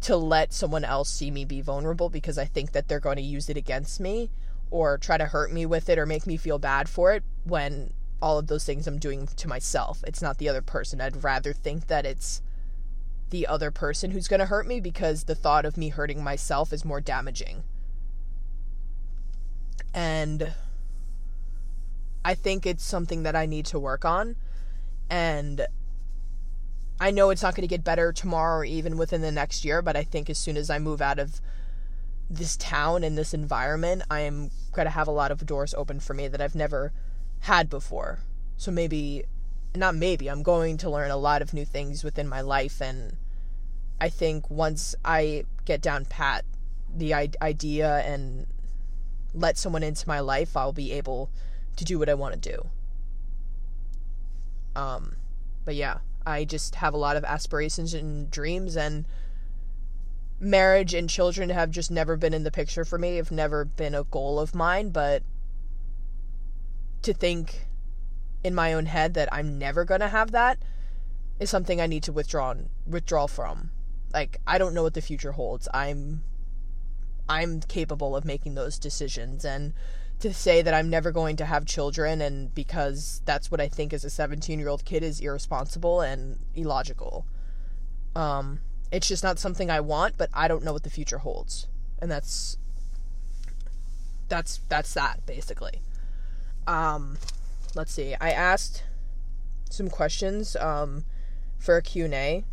to 0.01 0.15
let 0.15 0.53
someone 0.53 0.83
else 0.83 1.09
see 1.09 1.31
me 1.31 1.45
be 1.45 1.61
vulnerable 1.61 2.09
because 2.09 2.37
I 2.37 2.45
think 2.45 2.71
that 2.71 2.87
they're 2.87 2.99
going 2.99 3.17
to 3.17 3.21
use 3.21 3.49
it 3.49 3.57
against 3.57 3.99
me 3.99 4.29
or 4.69 4.97
try 4.97 5.17
to 5.17 5.25
hurt 5.25 5.51
me 5.51 5.65
with 5.65 5.89
it 5.89 5.97
or 5.97 6.05
make 6.05 6.27
me 6.27 6.37
feel 6.37 6.59
bad 6.59 6.89
for 6.89 7.13
it 7.13 7.23
when 7.43 7.93
all 8.21 8.37
of 8.39 8.47
those 8.47 8.65
things 8.65 8.87
I'm 8.87 8.99
doing 8.99 9.27
to 9.27 9.47
myself. 9.47 10.03
It's 10.07 10.21
not 10.21 10.37
the 10.37 10.49
other 10.49 10.61
person. 10.61 11.01
I'd 11.01 11.23
rather 11.23 11.53
think 11.53 11.87
that 11.87 12.05
it's 12.05 12.41
the 13.29 13.45
other 13.45 13.71
person 13.71 14.11
who's 14.11 14.27
going 14.27 14.39
to 14.39 14.45
hurt 14.45 14.65
me 14.65 14.79
because 14.79 15.25
the 15.25 15.35
thought 15.35 15.65
of 15.65 15.77
me 15.77 15.89
hurting 15.89 16.23
myself 16.23 16.71
is 16.71 16.85
more 16.85 17.01
damaging. 17.01 17.63
And 19.93 20.53
I 22.23 22.35
think 22.35 22.65
it's 22.65 22.83
something 22.83 23.23
that 23.23 23.35
I 23.35 23.45
need 23.45 23.65
to 23.67 23.79
work 23.79 24.05
on. 24.05 24.35
And 25.09 25.67
I 26.99 27.11
know 27.11 27.29
it's 27.29 27.43
not 27.43 27.55
going 27.55 27.67
to 27.67 27.67
get 27.67 27.83
better 27.83 28.11
tomorrow 28.11 28.59
or 28.59 28.65
even 28.65 28.97
within 28.97 29.21
the 29.21 29.31
next 29.31 29.63
year, 29.63 29.81
but 29.81 29.95
I 29.95 30.03
think 30.03 30.29
as 30.29 30.37
soon 30.37 30.57
as 30.57 30.69
I 30.69 30.79
move 30.79 31.01
out 31.01 31.19
of 31.19 31.39
this 32.29 32.57
town 32.57 33.03
and 33.03 33.17
this 33.17 33.33
environment, 33.33 34.03
I 34.09 34.21
am 34.21 34.49
going 34.71 34.85
to 34.85 34.91
have 34.91 35.07
a 35.07 35.11
lot 35.11 35.31
of 35.31 35.45
doors 35.45 35.73
open 35.75 35.99
for 35.99 36.13
me 36.13 36.27
that 36.27 36.41
I've 36.41 36.55
never 36.55 36.91
had 37.41 37.69
before. 37.69 38.19
So 38.57 38.71
maybe, 38.71 39.25
not 39.75 39.95
maybe, 39.95 40.29
I'm 40.29 40.43
going 40.43 40.77
to 40.77 40.89
learn 40.89 41.11
a 41.11 41.17
lot 41.17 41.41
of 41.41 41.53
new 41.53 41.65
things 41.65 42.03
within 42.03 42.27
my 42.27 42.41
life. 42.41 42.81
And 42.81 43.17
I 43.99 44.09
think 44.09 44.49
once 44.49 44.95
I 45.05 45.45
get 45.65 45.81
down 45.81 46.05
pat 46.05 46.45
the 46.95 47.13
idea 47.13 47.99
and 47.99 48.47
let 49.33 49.57
someone 49.57 49.83
into 49.83 50.07
my 50.07 50.19
life, 50.19 50.57
I'll 50.57 50.73
be 50.73 50.91
able 50.93 51.29
to 51.75 51.85
do 51.85 51.99
what 51.99 52.09
I 52.09 52.15
want 52.15 52.41
to 52.41 52.49
do. 52.51 52.69
Um, 54.75 55.15
but 55.65 55.75
yeah, 55.75 55.99
I 56.25 56.45
just 56.45 56.75
have 56.75 56.93
a 56.93 56.97
lot 56.97 57.17
of 57.17 57.23
aspirations 57.23 57.93
and 57.93 58.29
dreams, 58.29 58.75
and 58.75 59.05
marriage 60.39 60.93
and 60.93 61.09
children 61.09 61.49
have 61.49 61.71
just 61.71 61.89
never 61.89 62.15
been 62.15 62.33
in 62.33 62.43
the 62.43 62.51
picture 62.51 62.85
for 62.85 62.97
me. 62.97 63.17
Have 63.17 63.31
never 63.31 63.65
been 63.65 63.95
a 63.95 64.03
goal 64.03 64.39
of 64.39 64.53
mine, 64.55 64.89
but 64.89 65.23
to 67.07 67.13
think 67.13 67.67
in 68.43 68.53
my 68.53 68.73
own 68.73 68.85
head 68.85 69.13
that 69.13 69.33
I'm 69.33 69.57
never 69.57 69.85
going 69.85 70.01
to 70.01 70.09
have 70.09 70.31
that 70.31 70.59
is 71.39 71.49
something 71.49 71.79
I 71.79 71.87
need 71.87 72.03
to 72.03 72.11
withdraw 72.11 72.53
withdraw 72.85 73.27
from. 73.27 73.71
Like 74.13 74.41
I 74.45 74.57
don't 74.57 74.73
know 74.73 74.83
what 74.83 74.93
the 74.93 75.01
future 75.01 75.31
holds. 75.31 75.69
I'm 75.73 76.23
I'm 77.29 77.61
capable 77.61 78.15
of 78.15 78.25
making 78.25 78.55
those 78.55 78.77
decisions 78.77 79.45
and 79.45 79.73
to 80.19 80.33
say 80.33 80.61
that 80.61 80.73
I'm 80.73 80.89
never 80.89 81.11
going 81.11 81.37
to 81.37 81.45
have 81.45 81.65
children 81.65 82.21
and 82.21 82.53
because 82.53 83.21
that's 83.25 83.49
what 83.51 83.61
I 83.61 83.69
think 83.69 83.93
as 83.93 84.03
a 84.03 84.07
17-year-old 84.07 84.83
kid 84.83 85.03
is 85.03 85.19
irresponsible 85.21 86.01
and 86.01 86.39
illogical. 86.55 87.25
Um 88.15 88.59
it's 88.91 89.07
just 89.07 89.23
not 89.23 89.39
something 89.39 89.69
I 89.69 89.79
want, 89.79 90.17
but 90.17 90.29
I 90.33 90.49
don't 90.49 90.63
know 90.63 90.73
what 90.73 90.83
the 90.83 90.89
future 90.89 91.19
holds. 91.19 91.67
And 92.01 92.11
that's 92.11 92.57
that's 94.27 94.59
that's 94.67 94.93
that 94.93 95.25
basically. 95.25 95.81
Um, 96.67 97.17
let's 97.75 97.93
see. 97.93 98.13
I 98.19 98.31
asked 98.31 98.83
some 99.69 99.89
questions 99.89 100.55
um, 100.57 101.05
for 101.57 101.77
a 101.77 101.81
Q&A 101.81 102.43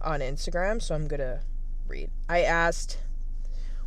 on 0.00 0.20
Instagram, 0.20 0.82
so 0.82 0.94
I'm 0.94 1.06
going 1.06 1.20
to 1.20 1.40
read. 1.86 2.10
I 2.28 2.42
asked, 2.42 2.98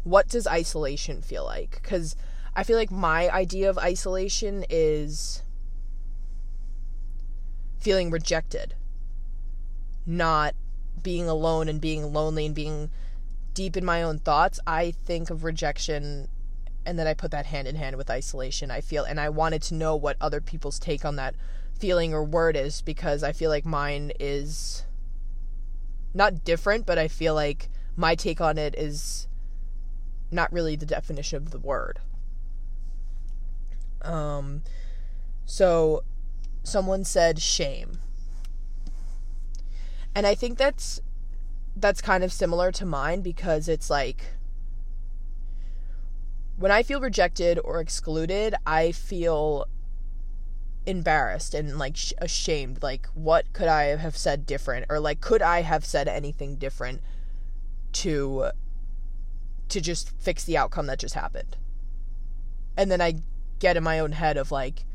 what 0.04 0.30
does 0.30 0.48
isolation 0.48 1.22
feel 1.22 1.44
like? 1.44 1.80
Because 1.82 2.16
I 2.56 2.64
feel 2.64 2.78
like 2.78 2.92
my 2.92 3.30
idea 3.30 3.70
of 3.70 3.78
isolation 3.78 4.64
is 4.70 5.44
feeling 7.80 8.10
rejected, 8.10 8.76
not 10.06 10.56
being 11.04 11.28
alone 11.28 11.68
and 11.68 11.82
being 11.82 12.14
lonely 12.14 12.46
and 12.46 12.56
being 12.56 12.90
deep 13.54 13.76
in 13.76 13.84
my 13.84 14.02
own 14.02 14.20
thoughts. 14.20 14.60
I 14.66 14.92
think 15.06 15.30
of 15.30 15.44
rejection 15.44 16.30
and 16.86 17.00
then 17.00 17.08
I 17.08 17.14
put 17.14 17.32
that 17.32 17.48
hand 17.48 17.68
in 17.68 17.76
hand 17.76 17.96
with 17.96 18.10
isolation. 18.10 18.70
I 18.72 18.82
feel, 18.82 19.04
and 19.04 19.20
I 19.20 19.30
wanted 19.30 19.62
to 19.64 19.74
know 19.74 19.96
what 19.96 20.18
other 20.22 20.42
people's 20.42 20.80
take 20.80 21.04
on 21.04 21.16
that 21.16 21.36
feeling 21.78 22.14
or 22.14 22.24
word 22.24 22.56
is 22.56 22.82
because 22.82 23.24
I 23.24 23.32
feel 23.32 23.50
like 23.50 23.66
mine 23.66 24.12
is 24.20 24.86
not 26.14 26.44
different, 26.44 26.86
but 26.86 26.98
I 26.98 27.08
feel 27.08 27.34
like 27.34 27.70
my 27.96 28.16
take 28.16 28.40
on 28.40 28.58
it 28.58 28.76
is 28.76 29.28
not 30.32 30.52
really 30.52 30.76
the 30.76 30.86
definition 30.86 31.38
of 31.38 31.52
the 31.52 31.60
word. 31.60 32.00
Um, 34.02 34.64
so 35.46 36.04
someone 36.64 37.04
said 37.04 37.40
shame. 37.40 38.00
And 40.14 40.26
I 40.26 40.36
think 40.36 40.58
that's 40.58 41.02
that's 41.76 42.02
kind 42.02 42.24
of 42.24 42.32
similar 42.32 42.72
to 42.72 42.86
mine 42.86 43.20
because 43.20 43.68
it's 43.68 43.90
like 43.90 44.35
when 46.58 46.72
I 46.72 46.84
feel 46.84 47.02
rejected 47.02 47.60
or 47.64 47.80
excluded, 47.80 48.56
I 48.66 48.92
feel 48.92 49.68
embarrassed 50.86 51.54
and 51.54 51.78
like 51.78 51.98
sh- 51.98 52.14
ashamed 52.20 52.84
like 52.84 53.08
what 53.16 53.52
could 53.54 53.68
I 53.68 53.96
have 53.98 54.16
said 54.16 54.46
different 54.46 54.86
or 54.88 55.00
like 55.00 55.20
could 55.20 55.42
I 55.42 55.64
have 55.64 55.84
said 55.84 56.08
anything 56.08 56.58
different 56.58 57.02
to 57.94 58.52
to 59.68 59.82
just 59.82 60.12
fix 60.20 60.44
the 60.44 60.58
outcome 60.58 60.86
that 60.86 61.00
just 61.00 61.16
happened. 61.16 61.58
And 62.78 62.92
then 62.92 63.02
I 63.02 63.16
get 63.58 63.78
in 63.78 63.84
my 63.84 64.00
own 64.00 64.12
head 64.12 64.38
of 64.38 64.52
like 64.52 64.86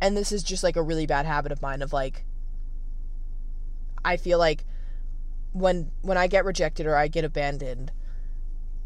and 0.00 0.16
this 0.16 0.32
is 0.32 0.42
just 0.42 0.64
like 0.64 0.76
a 0.76 0.82
really 0.82 1.06
bad 1.06 1.26
habit 1.26 1.52
of 1.52 1.62
mine 1.62 1.80
of 1.80 1.92
like 1.92 2.24
I 4.04 4.16
feel 4.16 4.38
like 4.38 4.64
when 5.52 5.92
when 6.02 6.18
I 6.18 6.26
get 6.26 6.44
rejected 6.44 6.86
or 6.86 6.96
I 6.96 7.08
get 7.08 7.24
abandoned, 7.24 7.92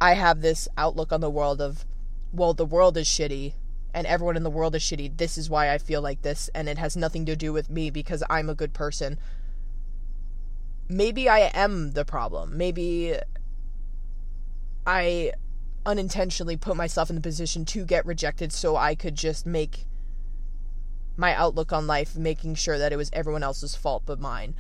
I 0.01 0.15
have 0.15 0.41
this 0.41 0.69
outlook 0.77 1.13
on 1.13 1.21
the 1.21 1.31
world 1.31 1.61
of 1.61 1.85
well, 2.33 2.55
the 2.55 2.67
world 2.67 2.97
is 2.97 3.07
shitty 3.07 3.55
and 3.95 4.07
everyone 4.07 4.37
in 4.37 4.43
the 4.43 4.51
world 4.51 4.75
is 4.75 4.83
shitty. 4.83 5.17
This 5.17 5.39
is 5.39 5.49
why 5.49 5.71
I 5.71 5.79
feel 5.79 6.03
like 6.03 6.23
this 6.23 6.51
and 6.55 6.69
it 6.69 6.79
has 6.79 6.97
nothing 6.97 7.25
to 7.27 7.37
do 7.37 7.53
with 7.53 7.71
me 7.71 7.91
because 7.91 8.23
I'm 8.29 8.49
a 8.49 8.55
good 8.55 8.75
person. 8.75 9.19
Maybe 10.89 11.29
I 11.29 11.51
am 11.55 11.93
the 11.93 12.05
problem. 12.05 12.57
Maybe 12.57 13.17
I 14.87 15.33
unintentionally 15.85 16.57
put 16.57 16.77
myself 16.77 17.09
in 17.09 17.17
the 17.17 17.23
position 17.23 17.65
to 17.65 17.85
get 17.85 18.07
rejected 18.07 18.53
so 18.53 18.77
I 18.77 18.95
could 18.95 19.15
just 19.15 19.47
make 19.47 19.87
my 21.17 21.35
outlook 21.35 21.73
on 21.73 21.87
life 21.87 22.17
making 22.17 22.55
sure 22.55 22.79
that 22.79 22.93
it 22.93 22.97
was 22.97 23.11
everyone 23.13 23.43
else's 23.43 23.75
fault 23.75 24.03
but 24.07 24.21
mine. 24.21 24.55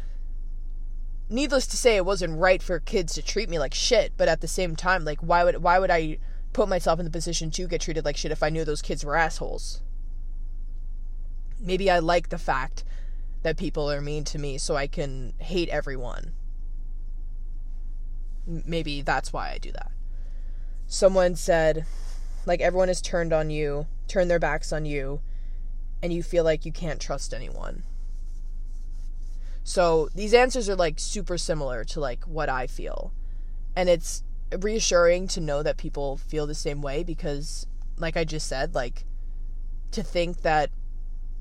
Needless 1.31 1.67
to 1.69 1.77
say 1.77 1.97
it 1.97 2.07
wasn't 2.07 2.39
right 2.39 2.63
for 2.63 2.81
kids 2.81 3.15
to 3.15 3.23
treat 3.23 3.51
me 3.51 3.59
like 3.59 3.75
shit, 3.75 4.13
but 4.17 4.29
at 4.29 4.41
the 4.41 4.49
same 4.49 4.77
time 4.77 5.05
like 5.05 5.21
why 5.21 5.45
would 5.45 5.63
why 5.63 5.79
would 5.79 5.91
I 5.91 6.19
put 6.53 6.69
myself 6.69 6.99
in 6.99 7.05
the 7.05 7.11
position 7.11 7.51
to 7.53 7.69
get 7.69 7.83
treated 7.83 8.05
like 8.05 8.17
shit 8.17 8.33
if 8.33 8.43
I 8.43 8.49
knew 8.49 8.65
those 8.65 8.83
kids 8.83 9.05
were 9.05 9.17
assholes? 9.17 9.83
Maybe 11.61 11.91
I 11.91 11.99
like 11.99 12.29
the 12.29 12.39
fact 12.39 12.85
that 13.43 13.57
people 13.57 13.91
are 13.91 14.01
mean 14.01 14.25
to 14.25 14.39
me 14.39 14.59
so 14.59 14.77
I 14.77 14.87
can 14.87 15.35
hate 15.39 15.69
everyone. 15.69 16.33
Maybe 18.47 19.03
that's 19.03 19.33
why 19.33 19.51
I 19.51 19.59
do 19.59 19.73
that 19.73 19.93
someone 20.89 21.37
said, 21.37 21.85
like, 22.47 22.61
everyone 22.61 22.89
has 22.89 23.03
turned 23.03 23.33
on 23.33 23.51
you, 23.51 23.87
turned 24.09 24.31
their 24.31 24.39
backs 24.39 24.73
on 24.73 24.87
you, 24.87 25.21
and 26.03 26.13
you 26.13 26.23
feel 26.23 26.43
like 26.43 26.65
you 26.65 26.73
can't 26.73 27.01
trust 27.01 27.33
anyone. 27.33 27.85
So 29.69 30.09
these 30.15 30.33
answers 30.33 30.67
are 30.71 30.77
like 30.77 30.99
super 30.99 31.37
similar 31.37 31.85
to 31.85 32.01
like 32.01 32.25
what 32.25 32.49
I 32.49 32.67
feel. 32.67 33.13
And 33.77 33.91
it's 33.91 34.23
reassuring 34.59 35.29
to 35.29 35.43
know 35.43 35.63
that 35.63 35.77
people 35.77 36.17
feel 36.17 36.47
the 36.47 36.55
same 36.55 36.81
way 36.81 37.05
because 37.05 37.67
like 37.99 38.17
I 38.17 38.25
just 38.25 38.49
said, 38.49 38.75
like 38.75 39.05
to 39.91 40.03
think 40.03 40.41
that 40.41 40.71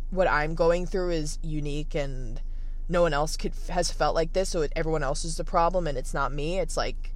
what 0.10 0.28
I'm 0.28 0.56
going 0.56 0.86
through 0.86 1.12
is 1.12 1.40
unique 1.42 1.96
and 1.96 2.42
no 2.90 3.02
one 3.02 3.14
else 3.14 3.38
could 3.38 3.54
has 3.70 3.94
felt 3.94 4.14
like 4.14 4.34
this 4.34 4.50
so 4.50 4.68
everyone 4.76 5.04
else 5.04 5.24
is 5.24 5.38
the 5.38 5.46
problem 5.46 5.88
and 5.88 5.98
it's 5.98 6.14
not 6.14 6.34
me. 6.34 6.60
It's 6.60 6.76
like 6.76 7.14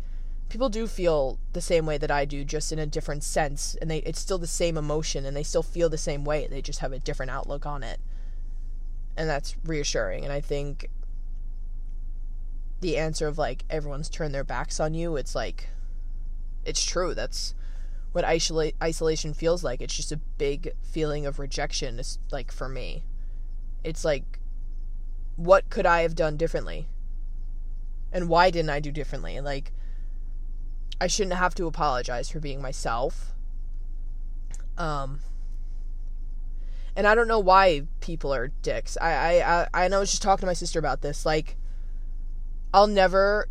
people 0.47 0.69
do 0.69 0.87
feel 0.87 1.39
the 1.51 1.59
same 1.59 1.85
way 1.85 1.97
that 1.97 2.09
I 2.09 2.23
do, 2.23 2.45
just 2.45 2.71
in 2.71 2.79
a 2.79 2.85
different 2.85 3.25
sense, 3.25 3.75
and 3.81 3.91
they 3.91 3.97
it's 3.97 4.21
still 4.21 4.37
the 4.37 4.47
same 4.47 4.77
emotion, 4.77 5.25
and 5.25 5.35
they 5.35 5.43
still 5.43 5.61
feel 5.61 5.89
the 5.89 5.97
same 5.97 6.23
way. 6.23 6.47
They 6.49 6.61
just 6.61 6.79
have 6.79 6.93
a 6.93 6.99
different 6.99 7.31
outlook 7.31 7.65
on 7.65 7.83
it, 7.83 7.99
and 9.17 9.27
that's 9.27 9.57
reassuring. 9.65 10.23
And 10.23 10.31
I 10.31 10.39
think 10.39 10.87
the 12.81 12.97
answer 12.97 13.27
of 13.27 13.37
like 13.37 13.63
everyone's 13.69 14.09
turned 14.09 14.33
their 14.33 14.43
backs 14.43 14.79
on 14.79 14.93
you, 14.93 15.15
it's 15.15 15.35
like 15.35 15.69
it's 16.65 16.83
true. 16.83 17.13
That's 17.13 17.55
what 18.11 18.25
isolation 18.25 19.33
feels 19.33 19.63
like. 19.63 19.81
It's 19.81 19.95
just 19.95 20.11
a 20.11 20.17
big 20.37 20.73
feeling 20.83 21.25
of 21.25 21.39
rejection. 21.39 21.99
It's 21.99 22.19
like 22.31 22.51
for 22.51 22.67
me, 22.67 23.03
it's 23.83 24.03
like 24.03 24.39
what 25.37 25.69
could 25.69 25.85
I 25.85 26.01
have 26.01 26.15
done 26.15 26.37
differently? 26.37 26.87
And 28.11 28.27
why 28.27 28.49
didn't 28.51 28.69
I 28.69 28.79
do 28.79 28.91
differently? 28.91 29.39
Like 29.39 29.71
I 30.99 31.07
shouldn't 31.07 31.35
have 31.35 31.55
to 31.55 31.65
apologize 31.65 32.29
for 32.29 32.39
being 32.39 32.61
myself. 32.61 33.33
Um, 34.77 35.21
and 36.95 37.07
I 37.07 37.15
don't 37.15 37.27
know 37.27 37.39
why 37.39 37.83
people 38.01 38.33
are 38.33 38.49
dicks. 38.49 38.97
I 39.01 39.41
I 39.41 39.67
I, 39.73 39.87
know 39.87 39.97
I 39.97 39.99
was 39.99 40.11
just 40.11 40.21
talking 40.21 40.41
to 40.41 40.45
my 40.45 40.53
sister 40.53 40.77
about 40.77 41.01
this. 41.01 41.25
Like, 41.25 41.57
I'll 42.73 42.87
never, 42.87 43.47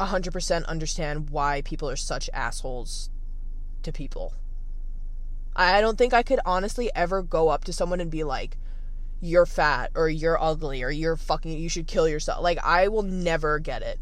hundred 0.00 0.32
percent 0.32 0.66
understand 0.66 1.30
why 1.30 1.62
people 1.62 1.88
are 1.88 1.96
such 1.96 2.28
assholes 2.32 3.10
to 3.82 3.92
people. 3.92 4.34
I 5.54 5.80
don't 5.80 5.96
think 5.96 6.12
I 6.12 6.22
could 6.22 6.40
honestly 6.44 6.90
ever 6.94 7.22
go 7.22 7.48
up 7.48 7.64
to 7.64 7.72
someone 7.72 8.00
and 8.00 8.10
be 8.10 8.24
like, 8.24 8.56
"You're 9.20 9.46
fat," 9.46 9.92
or 9.94 10.08
"You're 10.08 10.40
ugly," 10.42 10.82
or 10.82 10.90
"You're 10.90 11.16
fucking," 11.16 11.58
you 11.58 11.68
should 11.68 11.86
kill 11.86 12.08
yourself. 12.08 12.42
Like, 12.42 12.58
I 12.64 12.88
will 12.88 13.02
never 13.02 13.58
get 13.58 13.82
it. 13.82 14.00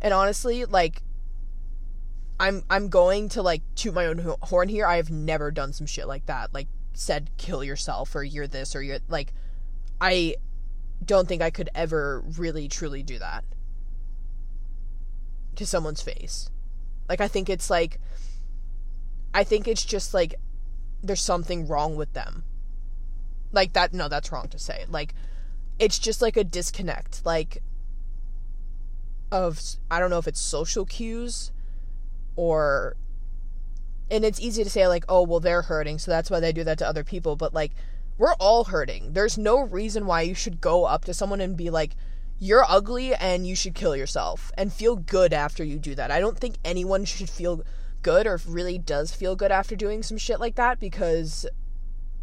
And 0.00 0.14
honestly, 0.14 0.64
like, 0.64 1.02
I'm 2.40 2.64
I'm 2.70 2.88
going 2.88 3.28
to 3.30 3.42
like 3.42 3.62
toot 3.74 3.94
my 3.94 4.06
own 4.06 4.34
horn 4.42 4.68
here. 4.68 4.86
I 4.86 4.96
have 4.96 5.10
never 5.10 5.50
done 5.50 5.72
some 5.72 5.86
shit 5.86 6.08
like 6.08 6.26
that. 6.26 6.54
Like 6.54 6.68
said 6.94 7.30
kill 7.36 7.62
yourself 7.62 8.14
or 8.16 8.24
you're 8.24 8.48
this 8.48 8.74
or 8.74 8.82
you're 8.82 8.98
like 9.08 9.32
I 10.00 10.34
don't 11.04 11.28
think 11.28 11.42
I 11.42 11.50
could 11.50 11.70
ever 11.74 12.24
really 12.36 12.66
truly 12.66 13.04
do 13.04 13.20
that 13.20 13.44
to 15.58 15.66
someone's 15.66 16.02
face. 16.02 16.50
Like 17.08 17.20
I 17.20 17.28
think 17.28 17.48
it's 17.48 17.70
like 17.70 18.00
I 19.34 19.44
think 19.44 19.68
it's 19.68 19.84
just 19.84 20.14
like 20.14 20.34
there's 21.02 21.20
something 21.20 21.68
wrong 21.68 21.96
with 21.96 22.12
them. 22.14 22.44
Like 23.52 23.72
that 23.74 23.92
no, 23.92 24.08
that's 24.08 24.32
wrong 24.32 24.48
to 24.48 24.58
say. 24.58 24.84
Like 24.88 25.14
it's 25.78 25.98
just 25.98 26.20
like 26.20 26.36
a 26.36 26.44
disconnect 26.44 27.24
like 27.24 27.62
of 29.30 29.60
I 29.90 30.00
don't 30.00 30.10
know 30.10 30.18
if 30.18 30.26
it's 30.26 30.40
social 30.40 30.84
cues 30.84 31.52
or 32.36 32.96
and 34.10 34.24
it's 34.24 34.40
easy 34.40 34.64
to 34.64 34.70
say 34.70 34.88
like 34.88 35.04
oh 35.08 35.22
well 35.22 35.40
they're 35.40 35.62
hurting 35.62 35.98
so 35.98 36.10
that's 36.10 36.30
why 36.30 36.40
they 36.40 36.52
do 36.52 36.64
that 36.64 36.78
to 36.78 36.88
other 36.88 37.04
people 37.04 37.36
but 37.36 37.52
like 37.52 37.72
we're 38.16 38.34
all 38.34 38.64
hurting 38.64 39.12
there's 39.12 39.36
no 39.36 39.60
reason 39.60 40.06
why 40.06 40.22
you 40.22 40.34
should 40.34 40.60
go 40.60 40.84
up 40.84 41.04
to 41.04 41.14
someone 41.14 41.40
and 41.40 41.56
be 41.56 41.70
like 41.70 41.94
you're 42.38 42.64
ugly 42.68 43.14
and 43.14 43.46
you 43.46 43.56
should 43.56 43.74
kill 43.74 43.96
yourself 43.96 44.52
and 44.56 44.72
feel 44.72 44.96
good 44.96 45.32
after 45.32 45.64
you 45.64 45.78
do 45.78 45.94
that. 45.94 46.10
I 46.10 46.20
don't 46.20 46.38
think 46.38 46.56
anyone 46.64 47.04
should 47.04 47.30
feel 47.30 47.64
good 48.02 48.26
or 48.26 48.40
really 48.46 48.78
does 48.78 49.12
feel 49.12 49.34
good 49.34 49.50
after 49.50 49.74
doing 49.74 50.02
some 50.02 50.18
shit 50.18 50.38
like 50.38 50.54
that 50.54 50.78
because 50.78 51.46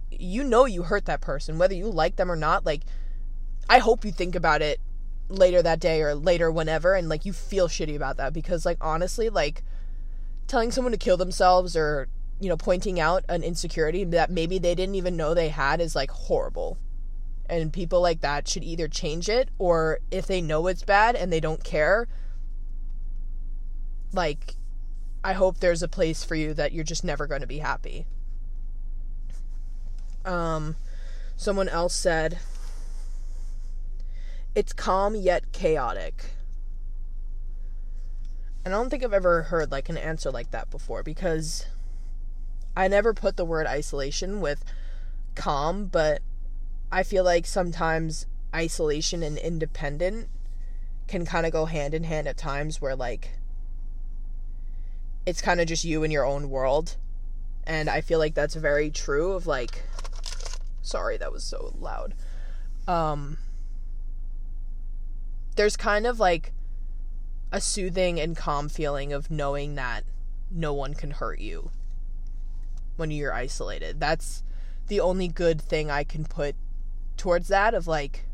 you 0.10 0.44
know 0.44 0.66
you 0.66 0.84
hurt 0.84 1.06
that 1.06 1.20
person 1.20 1.58
whether 1.58 1.74
you 1.74 1.90
like 1.90 2.16
them 2.16 2.32
or 2.32 2.36
not. 2.36 2.66
Like 2.66 2.84
i 3.70 3.80
hope 3.80 4.06
you 4.06 4.12
think 4.12 4.36
about 4.36 4.62
it 4.62 4.80
later 5.28 5.62
that 5.62 5.80
day 5.80 6.02
or 6.02 6.14
later 6.14 6.52
whenever 6.52 6.94
and 6.94 7.10
like 7.10 7.26
you 7.26 7.34
feel 7.34 7.68
shitty 7.68 7.96
about 7.96 8.18
that 8.18 8.34
because 8.34 8.66
like 8.66 8.78
honestly 8.80 9.30
like 9.30 9.64
telling 10.48 10.72
someone 10.72 10.92
to 10.92 10.98
kill 10.98 11.18
themselves 11.18 11.76
or 11.76 12.08
you 12.40 12.48
know 12.48 12.58
pointing 12.58 13.00
out 13.00 13.26
an 13.28 13.42
insecurity 13.44 14.04
that 14.04 14.30
maybe 14.30 14.60
they 14.60 14.76
didn't 14.76 14.96
even 14.96 15.18
know 15.18 15.34
they 15.34 15.50
had 15.50 15.82
is 15.82 15.96
like 15.96 16.12
horrible 16.12 16.78
and 17.50 17.72
people 17.72 18.02
like 18.02 18.22
that 18.22 18.48
should 18.48 18.64
either 18.64 18.88
change 18.88 19.30
it 19.30 19.50
or 19.58 20.00
if 20.12 20.26
they 20.28 20.42
know 20.42 20.68
it's 20.68 20.84
bad 20.84 21.16
and 21.16 21.32
they 21.32 21.40
don't 21.40 21.64
care 21.64 22.08
like 24.14 24.56
i 25.24 25.34
hope 25.34 25.60
there's 25.60 25.84
a 25.84 25.88
place 25.88 26.24
for 26.24 26.36
you 26.36 26.54
that 26.54 26.72
you're 26.72 26.84
just 26.84 27.04
never 27.04 27.28
going 27.28 27.42
to 27.42 27.48
be 27.48 27.60
happy. 27.60 28.06
Um 30.24 30.76
someone 31.36 31.70
else 31.70 31.96
said 31.96 32.40
it's 34.56 34.72
calm 34.72 35.16
yet 35.16 35.52
chaotic. 35.52 36.32
And 38.64 38.74
I 38.74 38.78
don't 38.78 38.90
think 38.90 39.04
I've 39.04 39.14
ever 39.14 39.44
heard 39.44 39.70
like 39.70 39.90
an 39.90 39.98
answer 39.98 40.32
like 40.32 40.52
that 40.52 40.72
before 40.72 41.04
because 41.04 41.68
I 42.76 42.88
never 42.88 43.14
put 43.14 43.38
the 43.38 43.46
word 43.46 43.68
isolation 43.68 44.40
with 44.40 44.64
calm, 45.36 45.86
but 45.86 46.22
I 46.92 47.04
feel 47.04 47.24
like 47.24 47.46
sometimes 47.46 48.26
isolation 48.54 49.24
and 49.24 49.38
independent 49.38 50.30
can 51.08 51.26
kind 51.26 51.46
of 51.46 51.52
go 51.52 51.66
hand 51.66 51.94
in 51.94 52.04
hand 52.04 52.28
at 52.28 52.38
times 52.38 52.82
where 52.82 52.96
like 52.96 53.32
it's 55.26 55.42
kind 55.42 55.60
of 55.60 55.68
just 55.68 55.84
you 55.84 56.04
in 56.04 56.12
your 56.12 56.26
own 56.26 56.50
world. 56.50 56.98
And 57.68 57.90
I 57.90 58.02
feel 58.02 58.20
like 58.20 58.36
that's 58.36 58.56
very 58.56 58.90
true 58.90 59.34
of 59.34 59.48
like 59.48 59.84
sorry 60.82 61.18
that 61.18 61.32
was 61.32 61.44
so 61.44 61.74
loud. 61.80 62.14
Um 62.88 63.38
there's 65.56 65.78
kind 65.78 66.06
of 66.06 66.20
like 66.20 66.52
a 67.52 67.62
soothing 67.62 68.20
and 68.20 68.36
calm 68.36 68.70
feeling 68.70 69.14
of 69.14 69.32
knowing 69.32 69.76
that 69.76 70.04
no 70.52 70.74
one 70.74 70.94
can 70.94 71.12
hurt 71.12 71.40
you 71.40 71.72
when 72.98 73.12
you're 73.12 73.34
isolated. 73.34 74.00
That's 74.00 74.44
the 74.88 75.00
only 75.00 75.28
good 75.28 75.62
thing 75.62 75.90
I 75.90 76.04
can 76.04 76.26
put 76.26 76.56
towards 77.18 77.48
that 77.48 77.74
of 77.74 77.88
like 77.88 78.26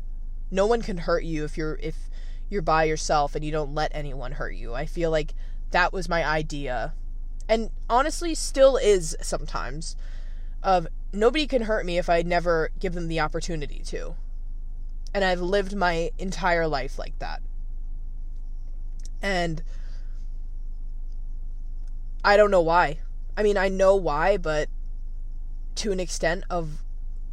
no 0.50 0.66
one 0.66 0.82
can 0.82 0.98
hurt 0.98 1.24
you 1.24 1.44
if 1.44 1.56
you're 1.56 1.78
if 1.82 2.10
you're 2.48 2.62
by 2.62 2.84
yourself 2.84 3.34
and 3.34 3.44
you 3.44 3.50
don't 3.50 3.74
let 3.74 3.90
anyone 3.94 4.32
hurt 4.32 4.54
you. 4.54 4.74
I 4.74 4.86
feel 4.86 5.10
like 5.10 5.34
that 5.70 5.92
was 5.92 6.08
my 6.08 6.24
idea. 6.24 6.92
And 7.48 7.70
honestly 7.88 8.34
still 8.34 8.76
is 8.76 9.16
sometimes 9.22 9.96
of 10.62 10.86
nobody 11.12 11.46
can 11.46 11.62
hurt 11.62 11.86
me 11.86 11.98
if 11.98 12.08
I 12.08 12.22
never 12.22 12.70
give 12.78 12.92
them 12.92 13.08
the 13.08 13.20
opportunity 13.20 13.82
to. 13.86 14.14
And 15.14 15.24
I've 15.24 15.40
lived 15.40 15.74
my 15.74 16.10
entire 16.18 16.66
life 16.66 16.98
like 16.98 17.18
that. 17.18 17.42
And 19.20 19.62
I 22.24 22.36
don't 22.36 22.50
know 22.50 22.60
why. 22.60 22.98
I 23.36 23.42
mean, 23.42 23.56
I 23.56 23.68
know 23.68 23.96
why, 23.96 24.36
but 24.36 24.68
to 25.76 25.92
an 25.92 26.00
extent 26.00 26.44
of 26.50 26.82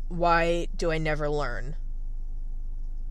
why 0.10 0.68
do 0.76 0.92
I 0.92 0.98
never 0.98 1.30
learn 1.30 1.76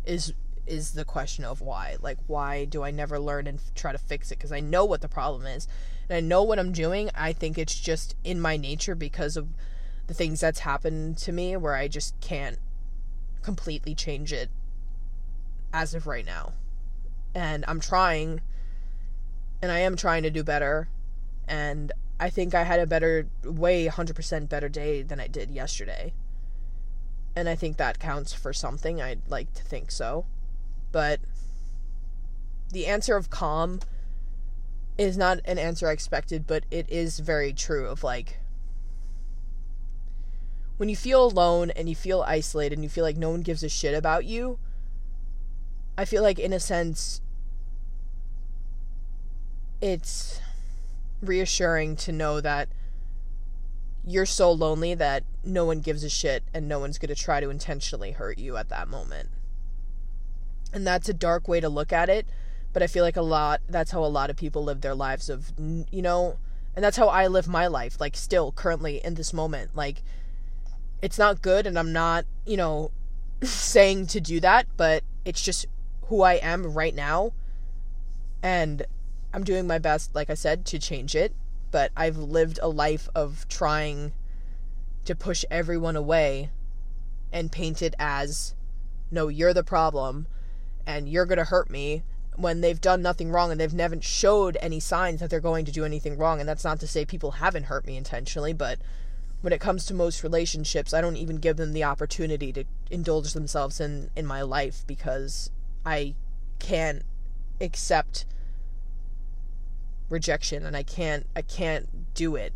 is 0.04 0.34
is 0.66 0.92
the 0.92 1.04
question 1.04 1.44
of 1.44 1.62
why. 1.62 1.96
Like 2.00 2.18
why 2.26 2.66
do 2.66 2.82
I 2.82 2.90
never 2.90 3.18
learn 3.18 3.46
and 3.46 3.58
f- 3.58 3.72
try 3.74 3.92
to 3.92 3.98
fix 3.98 4.30
it 4.30 4.38
because 4.38 4.52
I 4.52 4.60
know 4.60 4.84
what 4.84 5.00
the 5.00 5.08
problem 5.08 5.46
is 5.46 5.66
and 6.08 6.16
I 6.16 6.20
know 6.20 6.42
what 6.42 6.58
I'm 6.58 6.72
doing. 6.72 7.10
I 7.14 7.32
think 7.32 7.56
it's 7.56 7.78
just 7.78 8.14
in 8.22 8.40
my 8.40 8.56
nature 8.56 8.94
because 8.94 9.36
of 9.36 9.48
the 10.06 10.14
things 10.14 10.40
that's 10.40 10.60
happened 10.60 11.16
to 11.18 11.32
me 11.32 11.56
where 11.56 11.74
I 11.74 11.88
just 11.88 12.20
can't 12.20 12.58
completely 13.42 13.94
change 13.94 14.32
it 14.32 14.50
as 15.72 15.94
of 15.94 16.06
right 16.06 16.26
now. 16.26 16.52
And 17.34 17.64
I'm 17.66 17.80
trying 17.80 18.42
and 19.62 19.72
I 19.72 19.78
am 19.78 19.96
trying 19.96 20.22
to 20.22 20.30
do 20.30 20.44
better 20.44 20.88
and 21.46 21.92
I 22.20 22.30
think 22.30 22.54
I 22.54 22.64
had 22.64 22.80
a 22.80 22.86
better 22.86 23.28
way 23.44 23.86
100% 23.86 24.48
better 24.48 24.68
day 24.68 25.02
than 25.02 25.20
I 25.20 25.28
did 25.28 25.50
yesterday. 25.50 26.12
And 27.38 27.48
I 27.48 27.54
think 27.54 27.76
that 27.76 28.00
counts 28.00 28.32
for 28.32 28.52
something. 28.52 29.00
I'd 29.00 29.20
like 29.28 29.54
to 29.54 29.62
think 29.62 29.92
so. 29.92 30.26
But 30.90 31.20
the 32.72 32.86
answer 32.86 33.14
of 33.14 33.30
calm 33.30 33.78
is 34.98 35.16
not 35.16 35.38
an 35.44 35.56
answer 35.56 35.88
I 35.88 35.92
expected, 35.92 36.48
but 36.48 36.64
it 36.68 36.90
is 36.90 37.20
very 37.20 37.52
true 37.52 37.86
of 37.86 38.02
like 38.02 38.40
when 40.78 40.88
you 40.88 40.96
feel 40.96 41.24
alone 41.24 41.70
and 41.70 41.88
you 41.88 41.94
feel 41.94 42.22
isolated 42.22 42.74
and 42.74 42.82
you 42.82 42.90
feel 42.90 43.04
like 43.04 43.16
no 43.16 43.30
one 43.30 43.42
gives 43.42 43.62
a 43.62 43.68
shit 43.68 43.94
about 43.94 44.24
you, 44.24 44.58
I 45.96 46.04
feel 46.04 46.24
like 46.24 46.40
in 46.40 46.52
a 46.52 46.58
sense 46.58 47.20
it's 49.80 50.40
reassuring 51.22 51.94
to 51.98 52.10
know 52.10 52.40
that 52.40 52.68
you're 54.08 54.26
so 54.26 54.50
lonely 54.50 54.94
that 54.94 55.22
no 55.44 55.66
one 55.66 55.80
gives 55.80 56.02
a 56.02 56.08
shit 56.08 56.42
and 56.54 56.66
no 56.66 56.78
one's 56.78 56.98
going 56.98 57.14
to 57.14 57.14
try 57.14 57.40
to 57.40 57.50
intentionally 57.50 58.12
hurt 58.12 58.38
you 58.38 58.56
at 58.56 58.70
that 58.70 58.88
moment. 58.88 59.28
And 60.72 60.86
that's 60.86 61.08
a 61.08 61.14
dark 61.14 61.46
way 61.46 61.60
to 61.60 61.68
look 61.68 61.92
at 61.92 62.08
it, 62.08 62.26
but 62.72 62.82
I 62.82 62.86
feel 62.86 63.04
like 63.04 63.16
a 63.16 63.22
lot 63.22 63.60
that's 63.68 63.90
how 63.90 64.02
a 64.02 64.06
lot 64.06 64.30
of 64.30 64.36
people 64.36 64.64
live 64.64 64.80
their 64.80 64.94
lives 64.94 65.28
of 65.28 65.52
you 65.58 66.02
know, 66.02 66.38
and 66.74 66.82
that's 66.84 66.96
how 66.96 67.08
I 67.08 67.26
live 67.26 67.48
my 67.48 67.66
life 67.66 68.00
like 68.00 68.16
still 68.16 68.50
currently 68.52 69.04
in 69.04 69.14
this 69.14 69.32
moment. 69.32 69.76
Like 69.76 70.02
it's 71.02 71.18
not 71.18 71.42
good 71.42 71.66
and 71.66 71.78
I'm 71.78 71.92
not, 71.92 72.24
you 72.46 72.56
know, 72.56 72.90
saying 73.42 74.06
to 74.08 74.20
do 74.20 74.40
that, 74.40 74.66
but 74.76 75.04
it's 75.24 75.42
just 75.42 75.66
who 76.04 76.22
I 76.22 76.34
am 76.34 76.72
right 76.72 76.94
now. 76.94 77.32
And 78.42 78.86
I'm 79.34 79.44
doing 79.44 79.66
my 79.66 79.78
best, 79.78 80.14
like 80.14 80.30
I 80.30 80.34
said, 80.34 80.64
to 80.66 80.78
change 80.78 81.14
it, 81.14 81.34
but 81.70 81.92
I've 81.96 82.16
lived 82.16 82.58
a 82.62 82.68
life 82.68 83.08
of 83.14 83.46
trying 83.48 84.12
to 85.04 85.14
push 85.14 85.44
everyone 85.50 85.96
away 85.96 86.50
and 87.32 87.52
paint 87.52 87.82
it 87.82 87.94
as 87.98 88.54
no, 89.10 89.28
you're 89.28 89.54
the 89.54 89.64
problem 89.64 90.26
and 90.86 91.08
you're 91.08 91.26
going 91.26 91.38
to 91.38 91.44
hurt 91.44 91.70
me 91.70 92.02
when 92.36 92.60
they've 92.60 92.80
done 92.80 93.02
nothing 93.02 93.30
wrong 93.30 93.50
and 93.50 93.60
they've 93.60 93.74
never 93.74 94.00
showed 94.00 94.56
any 94.60 94.80
signs 94.80 95.20
that 95.20 95.28
they're 95.28 95.40
going 95.40 95.64
to 95.64 95.72
do 95.72 95.84
anything 95.84 96.16
wrong. 96.16 96.40
And 96.40 96.48
that's 96.48 96.64
not 96.64 96.78
to 96.80 96.86
say 96.86 97.04
people 97.04 97.32
haven't 97.32 97.64
hurt 97.64 97.86
me 97.86 97.96
intentionally, 97.96 98.52
but 98.52 98.78
when 99.40 99.52
it 99.52 99.60
comes 99.60 99.86
to 99.86 99.94
most 99.94 100.22
relationships, 100.22 100.94
I 100.94 101.00
don't 101.00 101.16
even 101.16 101.36
give 101.36 101.56
them 101.56 101.72
the 101.72 101.84
opportunity 101.84 102.52
to 102.52 102.64
indulge 102.90 103.32
themselves 103.32 103.80
in, 103.80 104.10
in 104.16 104.26
my 104.26 104.42
life 104.42 104.84
because 104.86 105.50
I 105.84 106.14
can't 106.58 107.02
accept 107.60 108.24
rejection 110.08 110.64
and 110.64 110.76
I 110.76 110.82
can't 110.82 111.26
I 111.36 111.42
can't 111.42 112.14
do 112.14 112.36
it. 112.36 112.52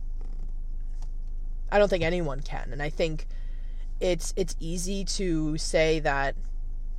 I 1.70 1.78
don't 1.78 1.88
think 1.88 2.04
anyone 2.04 2.40
can. 2.40 2.70
And 2.72 2.82
I 2.82 2.90
think 2.90 3.26
it's 4.00 4.32
it's 4.36 4.56
easy 4.60 5.04
to 5.04 5.56
say 5.58 6.00
that 6.00 6.34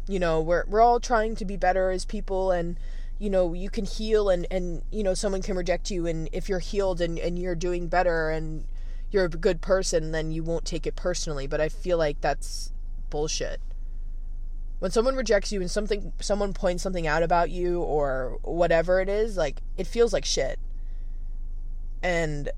you 0.07 0.19
know, 0.19 0.41
we're 0.41 0.65
we're 0.67 0.81
all 0.81 0.99
trying 0.99 1.35
to 1.35 1.45
be 1.45 1.55
better 1.55 1.89
as 1.89 2.05
people 2.05 2.51
and 2.51 2.77
you 3.19 3.29
know, 3.29 3.53
you 3.53 3.69
can 3.69 3.85
heal 3.85 4.29
and 4.29 4.45
and 4.51 4.83
you 4.91 5.03
know, 5.03 5.13
someone 5.13 5.41
can 5.41 5.55
reject 5.55 5.91
you 5.91 6.07
and 6.07 6.29
if 6.31 6.49
you're 6.49 6.59
healed 6.59 7.01
and 7.01 7.17
and 7.19 7.39
you're 7.39 7.55
doing 7.55 7.87
better 7.87 8.29
and 8.29 8.65
you're 9.11 9.25
a 9.25 9.29
good 9.29 9.61
person, 9.61 10.11
then 10.11 10.31
you 10.31 10.43
won't 10.43 10.65
take 10.65 10.87
it 10.87 10.95
personally, 10.95 11.45
but 11.45 11.61
I 11.61 11.69
feel 11.69 11.97
like 11.97 12.19
that's 12.21 12.71
bullshit 13.09 13.61
when 14.83 14.91
someone 14.91 15.15
rejects 15.15 15.49
you 15.53 15.61
and 15.61 15.71
something 15.71 16.11
someone 16.19 16.51
points 16.51 16.83
something 16.83 17.07
out 17.07 17.23
about 17.23 17.49
you 17.49 17.79
or 17.79 18.37
whatever 18.41 18.99
it 18.99 19.07
is 19.07 19.37
like 19.37 19.61
it 19.77 19.87
feels 19.87 20.11
like 20.11 20.25
shit. 20.25 20.59
And 22.01 22.49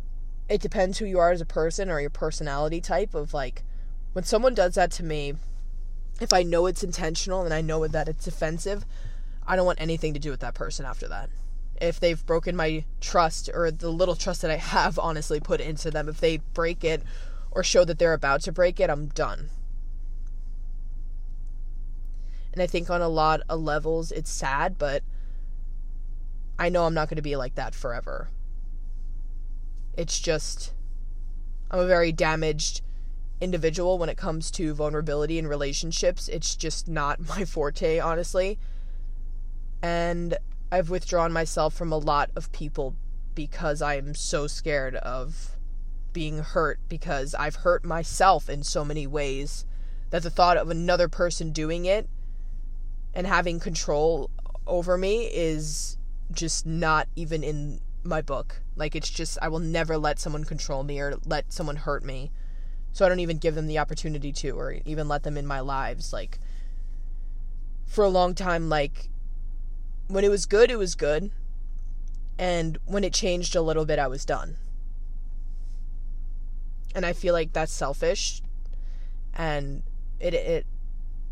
it 0.49 0.59
depends 0.59 0.97
who 0.97 1.05
you 1.05 1.19
are 1.19 1.29
as 1.29 1.39
a 1.39 1.45
person 1.45 1.91
or 1.91 2.01
your 2.01 2.09
personality 2.09 2.81
type 2.81 3.13
of 3.13 3.35
like 3.35 3.61
when 4.13 4.23
someone 4.23 4.55
does 4.55 4.73
that 4.73 4.89
to 4.93 5.03
me 5.03 5.35
if 6.19 6.33
i 6.33 6.41
know 6.41 6.65
it's 6.65 6.83
intentional 6.83 7.43
and 7.43 7.53
i 7.53 7.61
know 7.61 7.85
that 7.87 8.09
it's 8.09 8.25
offensive 8.25 8.87
i 9.45 9.55
don't 9.55 9.67
want 9.67 9.79
anything 9.79 10.11
to 10.15 10.19
do 10.19 10.31
with 10.31 10.39
that 10.39 10.55
person 10.55 10.83
after 10.83 11.07
that. 11.07 11.29
If 11.79 11.99
they've 11.99 12.25
broken 12.25 12.55
my 12.55 12.85
trust 13.01 13.51
or 13.53 13.69
the 13.69 13.91
little 13.91 14.15
trust 14.15 14.41
that 14.41 14.49
i 14.49 14.55
have 14.55 14.97
honestly 14.97 15.39
put 15.39 15.61
into 15.61 15.91
them 15.91 16.09
if 16.09 16.21
they 16.21 16.37
break 16.55 16.83
it 16.83 17.03
or 17.51 17.63
show 17.63 17.85
that 17.85 17.99
they're 17.99 18.13
about 18.13 18.41
to 18.41 18.51
break 18.51 18.79
it 18.79 18.89
i'm 18.89 19.09
done 19.09 19.51
and 22.55 22.63
I 22.63 22.67
think 22.67 22.89
on 22.89 23.01
a 23.01 23.09
lot 23.09 23.41
of 23.49 23.59
levels 23.59 24.11
it's 24.13 24.31
sad, 24.31 24.77
but 24.77 25.03
I 26.57 26.69
know 26.69 26.85
I'm 26.85 26.93
not 26.93 27.09
going 27.09 27.17
to 27.17 27.21
be 27.21 27.35
like 27.35 27.55
that 27.55 27.75
forever. 27.75 28.29
It's 29.97 30.19
just, 30.19 30.73
I'm 31.69 31.79
a 31.79 31.85
very 31.85 32.13
damaged 32.13 32.81
individual 33.41 33.97
when 33.97 34.07
it 34.07 34.15
comes 34.15 34.49
to 34.51 34.73
vulnerability 34.73 35.37
in 35.37 35.47
relationships. 35.47 36.29
It's 36.29 36.55
just 36.55 36.87
not 36.87 37.19
my 37.27 37.43
forte, 37.43 37.99
honestly. 37.99 38.57
And 39.81 40.37
I've 40.71 40.89
withdrawn 40.89 41.33
myself 41.33 41.73
from 41.73 41.91
a 41.91 41.97
lot 41.97 42.31
of 42.37 42.53
people 42.53 42.95
because 43.35 43.81
I'm 43.81 44.15
so 44.15 44.47
scared 44.47 44.95
of 44.95 45.57
being 46.13 46.37
hurt 46.37 46.79
because 46.87 47.35
I've 47.35 47.57
hurt 47.57 47.83
myself 47.83 48.49
in 48.49 48.63
so 48.63 48.85
many 48.85 49.05
ways 49.05 49.65
that 50.11 50.23
the 50.23 50.29
thought 50.29 50.55
of 50.55 50.69
another 50.69 51.09
person 51.09 51.51
doing 51.51 51.83
it 51.83 52.07
and 53.15 53.25
having 53.25 53.59
control 53.59 54.29
over 54.67 54.97
me 54.97 55.25
is 55.25 55.97
just 56.31 56.65
not 56.65 57.07
even 57.15 57.43
in 57.43 57.79
my 58.03 58.21
book. 58.21 58.61
Like 58.75 58.95
it's 58.95 59.09
just 59.09 59.37
I 59.41 59.47
will 59.47 59.59
never 59.59 59.97
let 59.97 60.19
someone 60.19 60.43
control 60.43 60.83
me 60.83 60.99
or 60.99 61.15
let 61.25 61.51
someone 61.51 61.77
hurt 61.77 62.03
me. 62.03 62.31
So 62.91 63.05
I 63.05 63.09
don't 63.09 63.19
even 63.21 63.37
give 63.37 63.55
them 63.55 63.67
the 63.67 63.79
opportunity 63.79 64.31
to 64.33 64.51
or 64.51 64.75
even 64.85 65.07
let 65.07 65.23
them 65.23 65.37
in 65.37 65.47
my 65.47 65.59
lives 65.59 66.13
like 66.13 66.39
for 67.85 68.03
a 68.03 68.09
long 68.09 68.33
time 68.33 68.67
like 68.67 69.09
when 70.07 70.23
it 70.23 70.29
was 70.29 70.45
good 70.45 70.71
it 70.71 70.77
was 70.77 70.95
good 70.95 71.31
and 72.37 72.77
when 72.85 73.03
it 73.03 73.13
changed 73.13 73.55
a 73.55 73.61
little 73.61 73.85
bit 73.85 73.99
I 73.99 74.07
was 74.07 74.25
done. 74.25 74.57
And 76.93 77.05
I 77.05 77.13
feel 77.13 77.33
like 77.33 77.53
that's 77.53 77.73
selfish 77.73 78.41
and 79.33 79.83
it 80.19 80.33
it 80.33 80.65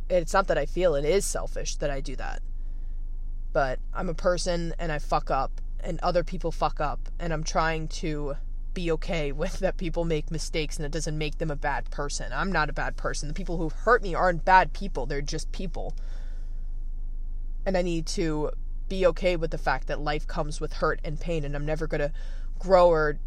it's 0.10 0.34
not 0.34 0.48
that 0.48 0.58
I 0.58 0.66
feel 0.66 0.96
it 0.96 1.06
is 1.06 1.26
selfish 1.26 1.76
that 1.78 1.90
I 1.90 2.02
do 2.02 2.16
that. 2.16 2.42
But 3.52 3.80
I'm 3.94 4.10
a 4.10 4.14
person 4.14 4.74
and 4.80 4.92
I 4.92 5.00
fuck 5.00 5.30
up 5.30 5.62
and 5.80 6.00
other 6.02 6.24
people 6.24 6.52
fuck 6.52 6.80
up 6.80 7.10
and 7.20 7.34
I'm 7.34 7.44
trying 7.44 7.88
to 7.90 8.36
be 8.74 8.92
okay 8.92 9.32
with 9.32 9.60
that 9.60 9.78
people 9.78 10.06
make 10.06 10.32
mistakes 10.32 10.78
and 10.78 10.86
it 10.86 10.92
doesn't 10.92 11.18
make 11.18 11.38
them 11.38 11.52
a 11.52 11.56
bad 11.56 11.90
person. 11.92 12.32
I'm 12.34 12.52
not 12.52 12.70
a 12.70 12.74
bad 12.74 12.98
person. 12.98 13.28
The 13.28 13.34
people 13.34 13.58
who 13.58 13.70
hurt 13.70 14.02
me 14.02 14.16
aren't 14.16 14.46
bad 14.46 14.74
people, 14.74 15.06
they're 15.06 15.22
just 15.22 15.52
people. 15.52 15.94
And 17.66 17.78
I 17.78 17.82
need 17.82 18.06
to 18.08 18.52
be 18.90 19.06
okay 19.08 19.36
with 19.36 19.52
the 19.52 19.58
fact 19.58 19.88
that 19.88 20.02
life 20.02 20.28
comes 20.28 20.60
with 20.60 20.74
hurt 20.74 21.00
and 21.04 21.20
pain 21.20 21.46
and 21.46 21.56
I'm 21.56 21.66
never 21.66 21.88
going 21.88 22.02
to 22.02 22.12
grow 22.60 22.90
or 22.90 23.18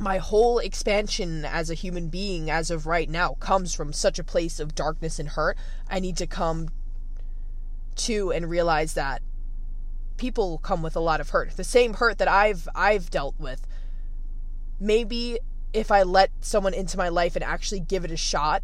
my 0.00 0.18
whole 0.18 0.58
expansion 0.58 1.44
as 1.44 1.70
a 1.70 1.74
human 1.74 2.08
being 2.08 2.50
as 2.50 2.70
of 2.70 2.86
right 2.86 3.08
now 3.08 3.34
comes 3.34 3.74
from 3.74 3.92
such 3.92 4.18
a 4.18 4.24
place 4.24 4.58
of 4.58 4.74
darkness 4.74 5.18
and 5.18 5.30
hurt. 5.30 5.56
I 5.88 6.00
need 6.00 6.16
to 6.16 6.26
come 6.26 6.68
to 7.96 8.32
and 8.32 8.50
realize 8.50 8.94
that 8.94 9.22
people 10.16 10.58
come 10.58 10.82
with 10.82 10.96
a 10.96 11.00
lot 11.00 11.20
of 11.20 11.30
hurt. 11.30 11.56
The 11.56 11.64
same 11.64 11.94
hurt 11.94 12.18
that 12.18 12.28
I've 12.28 12.68
I've 12.74 13.10
dealt 13.10 13.38
with 13.38 13.66
maybe 14.80 15.38
if 15.72 15.90
I 15.90 16.02
let 16.02 16.30
someone 16.40 16.74
into 16.74 16.96
my 16.96 17.08
life 17.08 17.34
and 17.34 17.44
actually 17.44 17.80
give 17.80 18.04
it 18.04 18.10
a 18.10 18.16
shot, 18.16 18.62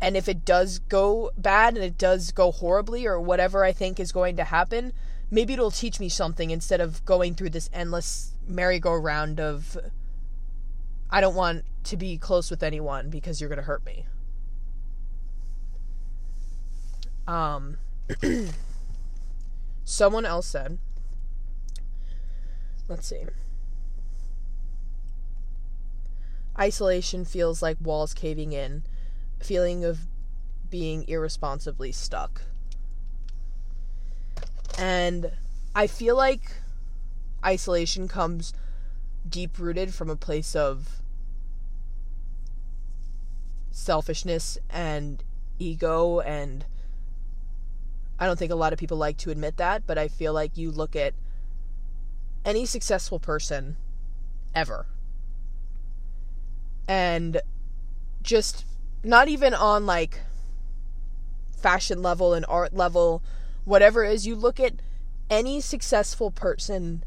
and 0.00 0.16
if 0.16 0.28
it 0.28 0.44
does 0.44 0.80
go 0.80 1.30
bad 1.38 1.74
and 1.74 1.84
it 1.84 1.96
does 1.96 2.32
go 2.32 2.50
horribly 2.50 3.06
or 3.06 3.20
whatever 3.20 3.64
I 3.64 3.72
think 3.72 4.00
is 4.00 4.12
going 4.12 4.36
to 4.36 4.44
happen, 4.44 4.92
maybe 5.30 5.52
it'll 5.52 5.70
teach 5.70 6.00
me 6.00 6.08
something 6.08 6.50
instead 6.50 6.80
of 6.80 7.04
going 7.04 7.34
through 7.34 7.50
this 7.50 7.70
endless 7.72 8.32
merry-go-round 8.46 9.38
of 9.38 9.78
I 11.10 11.20
don't 11.20 11.34
want 11.34 11.64
to 11.84 11.96
be 11.96 12.18
close 12.18 12.50
with 12.50 12.62
anyone 12.62 13.10
because 13.10 13.40
you're 13.40 13.48
going 13.48 13.58
to 13.58 13.64
hurt 13.64 13.84
me. 13.84 14.06
Um 17.26 17.78
someone 19.84 20.26
else 20.26 20.46
said 20.46 20.76
let's 22.86 23.06
see 23.06 23.24
Isolation 26.58 27.24
feels 27.24 27.62
like 27.62 27.76
walls 27.80 28.14
caving 28.14 28.52
in, 28.52 28.84
feeling 29.40 29.84
of 29.84 30.06
being 30.70 31.04
irresponsibly 31.08 31.90
stuck. 31.90 32.42
And 34.78 35.32
I 35.74 35.88
feel 35.88 36.16
like 36.16 36.52
isolation 37.44 38.06
comes 38.06 38.52
deep 39.28 39.58
rooted 39.58 39.94
from 39.94 40.10
a 40.10 40.16
place 40.16 40.54
of 40.54 41.00
selfishness 43.70 44.58
and 44.70 45.24
ego 45.58 46.20
and 46.20 46.64
I 48.18 48.26
don't 48.26 48.38
think 48.38 48.52
a 48.52 48.56
lot 48.56 48.72
of 48.72 48.78
people 48.78 48.96
like 48.96 49.16
to 49.18 49.30
admit 49.30 49.56
that, 49.56 49.86
but 49.86 49.98
I 49.98 50.06
feel 50.06 50.32
like 50.32 50.56
you 50.56 50.70
look 50.70 50.94
at 50.94 51.14
any 52.44 52.64
successful 52.64 53.18
person 53.18 53.76
ever. 54.54 54.86
And 56.86 57.40
just 58.22 58.64
not 59.02 59.28
even 59.28 59.52
on 59.52 59.84
like 59.84 60.20
fashion 61.60 62.02
level 62.02 62.34
and 62.34 62.44
art 62.48 62.74
level 62.74 63.22
whatever 63.64 64.04
it 64.04 64.12
is 64.12 64.26
you 64.26 64.34
look 64.34 64.60
at 64.60 64.74
any 65.30 65.60
successful 65.60 66.30
person 66.30 67.02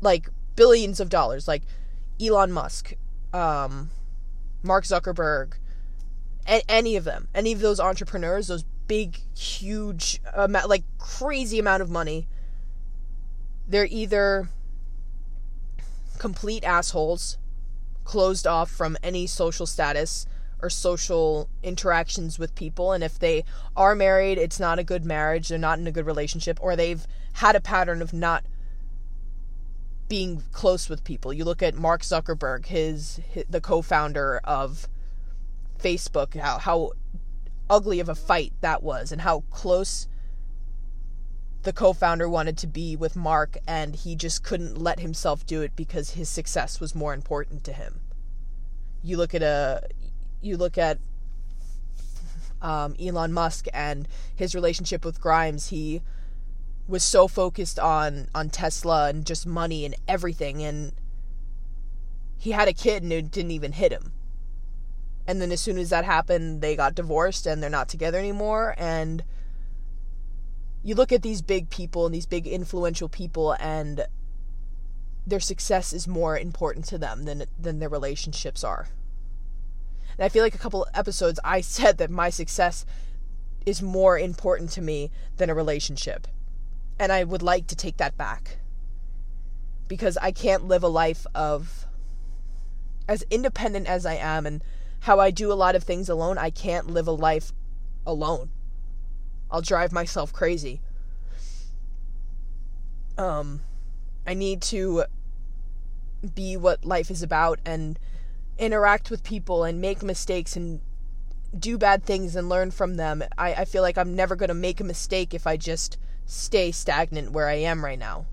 like 0.00 0.28
billions 0.56 1.00
of 1.00 1.08
dollars 1.08 1.48
like 1.48 1.62
Elon 2.20 2.52
Musk 2.52 2.94
um 3.32 3.90
Mark 4.62 4.84
Zuckerberg 4.84 5.54
a- 6.48 6.70
any 6.70 6.96
of 6.96 7.04
them 7.04 7.28
any 7.34 7.52
of 7.52 7.60
those 7.60 7.80
entrepreneurs 7.80 8.48
those 8.48 8.64
big 8.86 9.18
huge 9.36 10.20
like 10.66 10.84
crazy 10.98 11.58
amount 11.58 11.82
of 11.82 11.90
money 11.90 12.26
they're 13.66 13.88
either 13.90 14.48
complete 16.18 16.64
assholes 16.64 17.38
closed 18.04 18.46
off 18.46 18.70
from 18.70 18.96
any 19.02 19.26
social 19.26 19.66
status 19.66 20.26
or 20.62 20.70
social 20.70 21.48
interactions 21.62 22.38
with 22.38 22.54
people. 22.54 22.92
And 22.92 23.02
if 23.02 23.18
they 23.18 23.44
are 23.76 23.94
married, 23.94 24.38
it's 24.38 24.60
not 24.60 24.78
a 24.78 24.84
good 24.84 25.04
marriage, 25.04 25.48
they're 25.48 25.58
not 25.58 25.78
in 25.78 25.86
a 25.86 25.92
good 25.92 26.06
relationship, 26.06 26.58
or 26.62 26.76
they've 26.76 27.06
had 27.34 27.56
a 27.56 27.60
pattern 27.60 28.00
of 28.00 28.12
not 28.12 28.44
being 30.14 30.44
close 30.52 30.88
with 30.88 31.02
people. 31.02 31.32
You 31.32 31.44
look 31.44 31.60
at 31.60 31.74
Mark 31.74 32.02
Zuckerberg, 32.02 32.66
his, 32.66 33.18
his 33.32 33.46
the 33.50 33.60
co-founder 33.60 34.40
of 34.44 34.86
Facebook, 35.76 36.36
how 36.36 36.58
how 36.58 36.92
ugly 37.68 37.98
of 37.98 38.08
a 38.08 38.14
fight 38.14 38.52
that 38.60 38.80
was 38.80 39.10
and 39.10 39.22
how 39.22 39.40
close 39.50 40.06
the 41.64 41.72
co-founder 41.72 42.28
wanted 42.28 42.56
to 42.58 42.68
be 42.68 42.94
with 42.94 43.16
Mark 43.16 43.56
and 43.66 43.96
he 43.96 44.14
just 44.14 44.44
couldn't 44.44 44.78
let 44.78 45.00
himself 45.00 45.44
do 45.46 45.62
it 45.62 45.74
because 45.74 46.10
his 46.10 46.28
success 46.28 46.78
was 46.78 46.94
more 46.94 47.12
important 47.12 47.64
to 47.64 47.72
him. 47.72 47.98
You 49.02 49.16
look 49.16 49.34
at 49.34 49.42
a 49.42 49.82
you 50.40 50.56
look 50.56 50.78
at 50.78 51.00
um, 52.62 52.94
Elon 53.00 53.32
Musk 53.32 53.66
and 53.74 54.06
his 54.36 54.54
relationship 54.54 55.04
with 55.04 55.20
Grimes, 55.20 55.70
he 55.70 56.02
was 56.86 57.02
so 57.02 57.28
focused 57.28 57.78
on 57.78 58.28
on 58.34 58.50
Tesla 58.50 59.08
and 59.08 59.24
just 59.24 59.46
money 59.46 59.84
and 59.84 59.94
everything 60.06 60.62
and 60.62 60.92
he 62.36 62.50
had 62.50 62.68
a 62.68 62.74
kid 62.74 63.02
and 63.02 63.12
it 63.12 63.30
didn't 63.30 63.52
even 63.52 63.72
hit 63.72 63.90
him. 63.90 64.12
And 65.26 65.40
then 65.40 65.50
as 65.50 65.62
soon 65.62 65.78
as 65.78 65.88
that 65.88 66.04
happened, 66.04 66.60
they 66.60 66.76
got 66.76 66.94
divorced 66.94 67.46
and 67.46 67.62
they're 67.62 67.70
not 67.70 67.88
together 67.88 68.18
anymore 68.18 68.74
and 68.76 69.24
you 70.82 70.94
look 70.94 71.12
at 71.12 71.22
these 71.22 71.40
big 71.40 71.70
people 71.70 72.04
and 72.04 72.14
these 72.14 72.26
big 72.26 72.46
influential 72.46 73.08
people 73.08 73.56
and 73.58 74.04
their 75.26 75.40
success 75.40 75.94
is 75.94 76.06
more 76.06 76.38
important 76.38 76.84
to 76.84 76.98
them 76.98 77.24
than 77.24 77.44
than 77.58 77.78
their 77.78 77.88
relationships 77.88 78.62
are. 78.62 78.88
And 80.18 80.24
I 80.24 80.28
feel 80.28 80.42
like 80.42 80.54
a 80.54 80.58
couple 80.58 80.86
episodes 80.94 81.40
I 81.42 81.60
said 81.76 81.96
that 81.98 82.10
my 82.10 82.28
success 82.28 82.84
is 83.64 83.80
more 83.80 84.18
important 84.18 84.70
to 84.72 84.82
me 84.82 85.10
than 85.38 85.48
a 85.48 85.54
relationship. 85.54 86.26
And 86.98 87.12
I 87.12 87.24
would 87.24 87.42
like 87.42 87.66
to 87.68 87.76
take 87.76 87.96
that 87.98 88.16
back. 88.16 88.58
Because 89.88 90.16
I 90.18 90.32
can't 90.32 90.64
live 90.64 90.82
a 90.82 90.88
life 90.88 91.26
of 91.34 91.86
as 93.08 93.24
independent 93.30 93.86
as 93.86 94.06
I 94.06 94.14
am 94.14 94.46
and 94.46 94.62
how 95.00 95.20
I 95.20 95.30
do 95.30 95.52
a 95.52 95.54
lot 95.54 95.76
of 95.76 95.82
things 95.82 96.08
alone, 96.08 96.38
I 96.38 96.50
can't 96.50 96.88
live 96.88 97.06
a 97.06 97.12
life 97.12 97.52
alone. 98.06 98.50
I'll 99.50 99.60
drive 99.60 99.92
myself 99.92 100.32
crazy. 100.32 100.80
Um, 103.18 103.60
I 104.26 104.34
need 104.34 104.62
to 104.62 105.04
be 106.34 106.56
what 106.56 106.84
life 106.84 107.10
is 107.10 107.22
about 107.22 107.60
and 107.64 107.98
interact 108.58 109.10
with 109.10 109.22
people 109.22 109.64
and 109.64 109.80
make 109.80 110.02
mistakes 110.02 110.56
and 110.56 110.80
do 111.56 111.76
bad 111.76 112.04
things 112.04 112.34
and 112.34 112.48
learn 112.48 112.70
from 112.70 112.96
them. 112.96 113.22
I, 113.36 113.54
I 113.54 113.64
feel 113.64 113.82
like 113.82 113.98
I'm 113.98 114.16
never 114.16 114.34
going 114.36 114.48
to 114.48 114.54
make 114.54 114.80
a 114.80 114.84
mistake 114.84 115.34
if 115.34 115.46
I 115.46 115.56
just 115.56 115.98
stay 116.26 116.72
stagnant 116.72 117.32
where 117.32 117.48
I 117.48 117.54
am 117.54 117.84
right 117.84 117.98
now. 117.98 118.26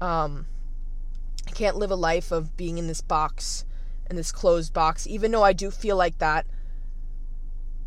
Um, 0.00 0.46
I 1.46 1.50
can't 1.50 1.76
live 1.76 1.90
a 1.90 1.96
life 1.96 2.30
of 2.30 2.56
being 2.56 2.78
in 2.78 2.86
this 2.86 3.00
box, 3.00 3.64
in 4.10 4.16
this 4.16 4.32
closed 4.32 4.72
box, 4.72 5.06
even 5.06 5.30
though 5.30 5.42
I 5.42 5.52
do 5.52 5.70
feel 5.70 5.96
like 5.96 6.18
that. 6.18 6.46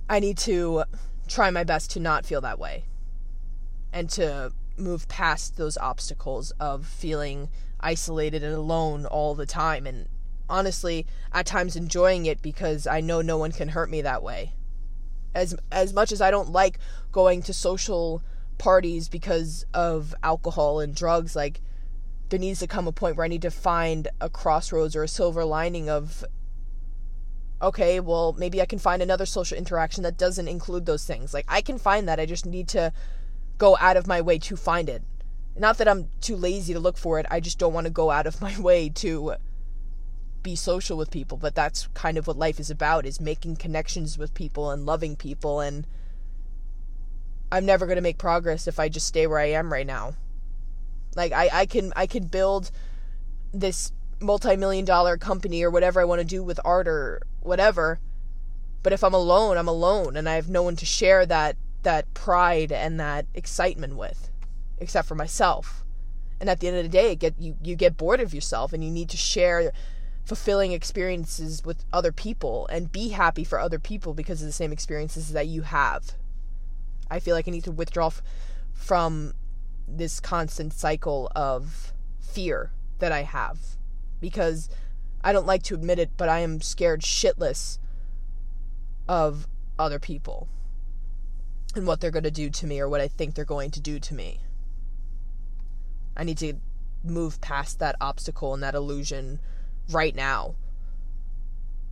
I 0.10 0.20
need 0.20 0.38
to 0.40 0.84
try 1.28 1.52
my 1.52 1.64
best 1.64 1.92
to 1.92 2.00
not 2.00 2.26
feel 2.26 2.42
that 2.42 2.58
way 2.58 2.86
and 3.94 4.10
to 4.10 4.52
move 4.78 5.08
past 5.08 5.58
those 5.58 5.78
obstacles 5.78 6.52
of 6.60 6.86
feeling 6.86 7.50
isolated 7.80 8.44
and 8.44 8.54
alone 8.56 9.06
all 9.06 9.36
the 9.36 9.46
time 9.46 9.86
and 9.86 10.08
honestly 10.50 11.06
at 11.32 11.46
times 11.46 11.76
enjoying 11.76 12.26
it 12.26 12.42
because 12.42 12.88
I 12.88 13.02
know 13.02 13.22
no 13.22 13.38
one 13.38 13.52
can 13.52 13.70
hurt 13.70 13.90
me 13.90 14.02
that 14.02 14.24
way. 14.24 14.54
As 15.34 15.56
as 15.72 15.94
much 15.94 16.12
as 16.12 16.22
I 16.22 16.32
don't 16.32 16.52
like 16.52 16.80
going 17.12 17.42
to 17.44 17.54
social 17.54 18.22
parties 18.58 19.10
because 19.10 19.66
of 19.74 20.14
alcohol 20.22 20.80
and 20.80 20.94
drugs 20.94 21.34
like 21.36 21.62
there 22.30 22.40
needs 22.40 22.60
to 22.60 22.68
come 22.68 22.88
a 22.88 22.92
point 22.92 23.16
where 23.16 23.26
I 23.26 23.30
need 23.30 23.42
to 23.44 23.52
find 23.52 24.08
a 24.20 24.30
crossroads 24.30 24.96
or 24.96 25.04
a 25.04 25.08
silver 25.08 25.46
lining 25.46 25.90
of 25.90 26.24
okay, 27.62 28.00
well, 28.00 28.34
maybe 28.38 28.62
I 28.62 28.66
can 28.66 28.80
find 28.80 29.02
another 29.02 29.26
social 29.26 29.58
interaction 29.58 30.04
that 30.04 30.18
doesn't 30.18 30.48
include 30.48 30.86
those 30.86 31.06
things. 31.06 31.34
Like, 31.34 31.46
I 31.48 31.62
can 31.62 31.78
find 31.78 32.08
that. 32.08 32.20
I 32.20 32.26
just 32.26 32.46
need 32.46 32.68
to 32.70 32.94
go 33.58 33.78
out 33.82 33.98
of 33.98 34.08
my 34.08 34.22
way 34.22 34.40
to 34.40 34.56
find 34.56 34.90
it. 34.90 35.04
Not 35.58 35.78
that 35.80 35.88
I'm 35.88 36.08
too 36.22 36.38
lazy 36.38 36.74
to 36.74 36.80
look 36.80 36.98
for 36.98 37.20
it, 37.20 37.26
I 37.30 37.42
just 37.42 37.60
don't 37.60 37.74
want 37.74 37.86
to 37.86 37.92
go 37.92 38.12
out 38.12 38.28
of 38.28 38.42
my 38.42 38.58
way 38.62 38.90
to 38.90 39.36
be 40.44 40.56
social 40.56 40.98
with 40.98 41.12
people, 41.12 41.38
but 41.38 41.56
that's 41.56 41.88
kind 41.94 42.18
of 42.18 42.28
what 42.28 42.38
life 42.38 42.60
is 42.60 42.70
about 42.70 43.06
is 43.06 43.20
making 43.20 43.58
connections 43.58 44.18
with 44.18 44.34
people 44.34 44.72
and 44.72 44.86
loving 44.86 45.16
people 45.16 45.60
and 45.60 45.86
I'm 47.52 47.66
never 47.66 47.86
going 47.86 47.96
to 47.96 48.02
make 48.02 48.18
progress 48.18 48.68
if 48.68 48.80
I 48.80 48.90
just 48.90 49.08
stay 49.08 49.26
where 49.26 49.40
I 49.40 49.46
am 49.46 49.74
right 49.74 49.88
now. 49.88 50.14
Like 51.16 51.32
I 51.32 51.50
I 51.52 51.66
can 51.66 51.92
I 51.96 52.06
can 52.06 52.28
build 52.28 52.72
this 53.52 53.92
multi-million 54.20 54.86
dollar 54.86 55.18
company 55.18 55.64
or 55.64 55.72
whatever 55.72 56.00
I 56.00 56.06
want 56.06 56.20
to 56.20 56.26
do 56.26 56.44
with 56.44 56.60
art 56.64 56.88
or 56.88 57.22
whatever. 57.42 58.00
But 58.84 58.94
if 58.94 59.04
I'm 59.04 59.14
alone, 59.14 59.58
I'm 59.58 59.68
alone 59.68 60.16
and 60.16 60.30
I 60.30 60.36
have 60.36 60.50
no 60.50 60.64
one 60.64 60.76
to 60.78 60.86
share 60.86 61.26
that 61.26 61.58
that 61.84 62.14
pride 62.14 62.72
and 62.72 63.00
that 63.00 63.26
excitement 63.34 63.96
with 63.96 64.30
except 64.78 65.08
for 65.08 65.16
myself. 65.16 65.84
And 66.40 66.50
at 66.50 66.60
the 66.60 66.68
end 66.68 66.78
of 66.78 66.84
the 66.84 66.90
day, 66.90 67.16
get 67.16 67.36
you 67.40 67.58
you 67.64 67.76
get 67.76 67.98
bored 67.98 68.22
of 68.22 68.34
yourself 68.34 68.72
and 68.72 68.84
you 68.84 68.92
need 68.92 69.10
to 69.10 69.18
share 69.18 69.72
fulfilling 70.26 70.72
experiences 70.72 71.64
with 71.66 71.86
other 71.92 72.12
people 72.12 72.68
and 72.68 72.92
be 72.92 73.10
happy 73.10 73.44
for 73.44 73.60
other 73.60 73.80
people 73.80 74.14
because 74.14 74.42
of 74.42 74.48
the 74.48 74.54
same 74.54 74.72
experiences 74.72 75.34
that 75.34 75.48
you 75.48 75.64
have. 75.64 76.12
I 77.10 77.20
feel 77.20 77.36
like 77.36 77.48
I 77.48 77.52
need 77.52 77.64
to 77.64 77.72
withdraw 77.72 78.08
f- 78.08 78.22
from 78.74 79.34
this 79.88 80.20
constant 80.20 80.74
cycle 80.74 81.32
of 81.36 81.94
fear 82.20 82.72
that 83.00 83.12
I 83.12 83.24
have 83.24 83.58
because 84.22 84.70
I 85.24 85.34
don't 85.34 85.48
like 85.48 85.64
to 85.64 85.74
admit 85.74 86.00
it, 86.00 86.12
but 86.16 86.30
I 86.30 86.40
am 86.40 86.62
scared 86.62 87.02
shitless 87.02 87.80
of 89.08 89.48
other 89.78 90.00
people 90.00 90.48
and 91.76 91.88
what 91.88 92.00
they're 92.00 92.12
going 92.12 92.24
to 92.24 92.32
do 92.32 92.50
to 92.50 92.68
me 92.68 92.80
or 92.80 92.88
what 92.88 93.02
I 93.02 93.08
think 93.08 93.36
they're 93.36 93.46
going 93.46 93.72
to 93.72 93.80
do 93.80 94.00
to 94.00 94.14
me. 94.14 94.42
I 96.16 96.24
need 96.24 96.38
to 96.40 96.54
move 97.04 97.42
past 97.42 97.80
that 97.80 97.96
obstacle 98.02 98.54
and 98.54 98.62
that 98.62 98.76
illusion 98.76 99.40
right 99.90 100.16
now. 100.16 100.56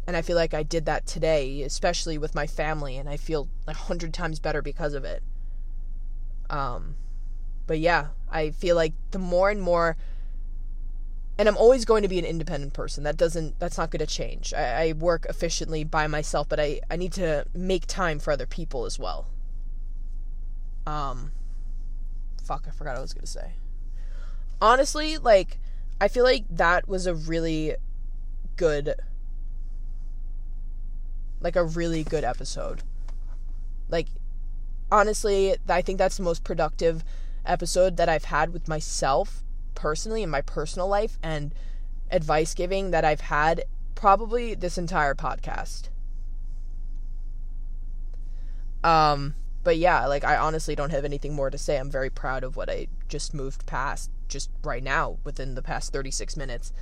And 0.06 0.16
I 0.16 0.22
feel 0.22 0.38
like 0.38 0.54
I 0.54 0.64
did 0.64 0.86
that 0.86 1.06
today, 1.06 1.64
especially 1.64 2.18
with 2.18 2.34
my 2.34 2.48
family, 2.48 2.98
and 2.98 3.10
I 3.10 3.18
feel 3.18 3.50
a 3.68 3.74
hundred 3.74 4.14
times 4.14 4.40
better 4.40 4.62
because 4.62 4.94
of 4.94 5.04
it. 5.04 5.22
Um, 6.50 6.96
but 7.68 7.80
yeah, 7.80 8.08
I 8.32 8.52
feel 8.52 8.78
like 8.78 8.94
the 9.12 9.20
more 9.20 9.50
and 9.50 9.62
more, 9.62 9.98
and 11.38 11.50
I'm 11.50 11.58
always 11.58 11.84
going 11.84 12.04
to 12.04 12.08
be 12.08 12.18
an 12.18 12.24
independent 12.26 12.74
person. 12.74 13.04
That 13.04 13.18
doesn't, 13.18 13.60
that's 13.60 13.78
not 13.78 13.92
going 13.92 14.00
to 14.00 14.06
change. 14.06 14.54
I, 14.54 14.88
I 14.88 14.94
work 14.94 15.26
efficiently 15.28 15.84
by 15.84 16.08
myself, 16.08 16.48
but 16.48 16.60
I, 16.60 16.80
I 16.90 16.96
need 16.96 17.12
to 17.14 17.46
make 17.54 17.86
time 17.86 18.20
for 18.20 18.32
other 18.32 18.46
people 18.46 18.86
as 18.86 18.98
well. 18.98 19.28
Um, 20.86 21.34
fuck, 22.42 22.64
I 22.66 22.72
forgot 22.72 22.92
what 22.92 23.00
I 23.00 23.02
was 23.02 23.14
going 23.14 23.26
to 23.26 23.32
say. 23.32 23.52
Honestly, 24.62 25.18
like, 25.18 25.60
I 26.00 26.08
feel 26.08 26.24
like 26.24 26.46
that 26.50 26.88
was 26.88 27.08
a 27.08 27.14
really 27.14 27.76
good 28.58 28.96
like 31.40 31.56
a 31.56 31.64
really 31.64 32.04
good 32.04 32.24
episode. 32.24 32.82
Like 33.90 34.08
honestly, 34.92 35.56
I 35.68 35.82
think 35.82 35.98
that's 35.98 36.18
the 36.18 36.24
most 36.24 36.44
productive 36.44 37.04
episode 37.46 37.98
that 37.98 38.10
I've 38.10 38.26
had 38.26 38.52
with 38.52 38.68
myself 38.68 39.44
personally 39.76 40.24
in 40.24 40.30
my 40.30 40.42
personal 40.42 40.88
life 40.88 41.18
and 41.22 41.54
advice 42.10 42.54
giving 42.54 42.92
that 42.92 43.06
I've 43.06 43.22
had 43.22 43.64
probably 43.96 44.56
this 44.56 44.78
entire 44.78 45.16
podcast. 45.16 45.90
Um 48.84 49.36
but 49.64 49.78
yeah, 49.78 50.06
like 50.08 50.24
I 50.24 50.38
honestly 50.38 50.76
don't 50.76 50.92
have 50.92 51.06
anything 51.06 51.34
more 51.34 51.50
to 51.50 51.58
say. 51.58 51.78
I'm 51.78 51.92
very 51.92 52.10
proud 52.10 52.44
of 52.44 52.56
what 52.56 52.70
I 52.70 52.88
just 53.08 53.34
moved 53.34 53.66
past 53.66 54.10
just 54.28 54.50
right 54.64 54.84
now 54.84 55.18
within 55.24 55.56
the 55.56 55.62
past 55.62 55.94
36 55.94 56.36
minutes. 56.36 56.74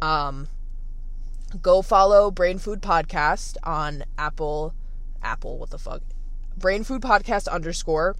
Um 0.00 0.48
go 1.62 1.82
follow 1.82 2.30
Brain 2.30 2.58
Food 2.58 2.82
Podcast 2.82 3.56
on 3.62 4.04
Apple. 4.18 4.74
Apple, 5.22 5.58
what 5.58 5.70
the 5.70 5.78
fuck? 5.78 6.02
Brain 6.56 6.84
Food 6.84 7.02
Podcast 7.02 7.48
underscore 7.48 8.16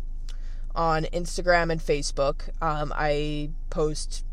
on 0.74 1.05
Instagram 1.05 1.70
and 1.70 1.80
Facebook. 1.80 2.49
Um, 2.62 2.93
I 2.97 3.51
post 3.70 4.24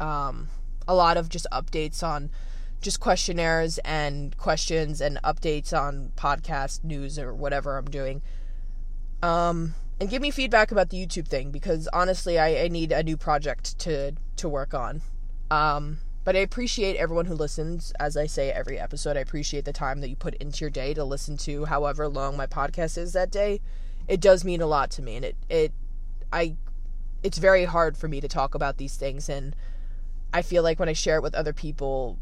um, 0.00 0.48
a 0.86 0.94
lot 0.94 1.16
of 1.16 1.28
just 1.28 1.46
updates 1.52 2.02
on 2.02 2.30
just 2.80 3.00
questionnaires 3.00 3.78
and 3.78 4.36
questions 4.36 5.00
and 5.00 5.18
updates 5.24 5.72
on 5.72 6.12
podcast 6.16 6.84
news 6.84 7.18
or 7.18 7.34
whatever 7.34 7.76
I'm 7.76 7.86
doing. 7.90 8.22
Um, 9.22 9.74
and 10.00 10.08
give 10.08 10.22
me 10.22 10.30
feedback 10.30 10.70
about 10.70 10.90
the 10.90 11.04
YouTube 11.04 11.26
thing 11.26 11.50
because 11.50 11.88
honestly, 11.92 12.38
I, 12.38 12.64
I 12.64 12.68
need 12.68 12.92
a 12.92 13.02
new 13.02 13.16
project 13.16 13.78
to 13.80 14.12
to 14.36 14.48
work 14.48 14.74
on. 14.74 15.02
Um, 15.50 15.98
but 16.28 16.36
I 16.36 16.40
appreciate 16.40 16.96
everyone 16.96 17.24
who 17.24 17.34
listens. 17.34 17.90
As 17.98 18.14
I 18.14 18.26
say 18.26 18.52
every 18.52 18.78
episode, 18.78 19.16
I 19.16 19.20
appreciate 19.20 19.64
the 19.64 19.72
time 19.72 20.02
that 20.02 20.10
you 20.10 20.14
put 20.14 20.34
into 20.34 20.60
your 20.60 20.68
day 20.68 20.92
to 20.92 21.02
listen 21.02 21.38
to 21.38 21.64
however 21.64 22.06
long 22.06 22.36
my 22.36 22.46
podcast 22.46 22.98
is 22.98 23.14
that 23.14 23.30
day. 23.30 23.62
It 24.06 24.20
does 24.20 24.44
mean 24.44 24.60
a 24.60 24.66
lot 24.66 24.90
to 24.90 25.02
me 25.02 25.16
and 25.16 25.24
it 25.24 25.36
it 25.48 25.72
I 26.30 26.56
it's 27.22 27.38
very 27.38 27.64
hard 27.64 27.96
for 27.96 28.08
me 28.08 28.20
to 28.20 28.28
talk 28.28 28.54
about 28.54 28.76
these 28.76 28.94
things 28.94 29.30
and 29.30 29.56
I 30.30 30.42
feel 30.42 30.62
like 30.62 30.78
when 30.78 30.90
I 30.90 30.92
share 30.92 31.16
it 31.16 31.22
with 31.22 31.34
other 31.34 31.54
people 31.54 32.18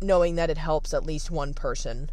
knowing 0.00 0.36
that 0.36 0.48
it 0.48 0.58
helps 0.58 0.94
at 0.94 1.04
least 1.04 1.32
one 1.32 1.52
person 1.52 2.12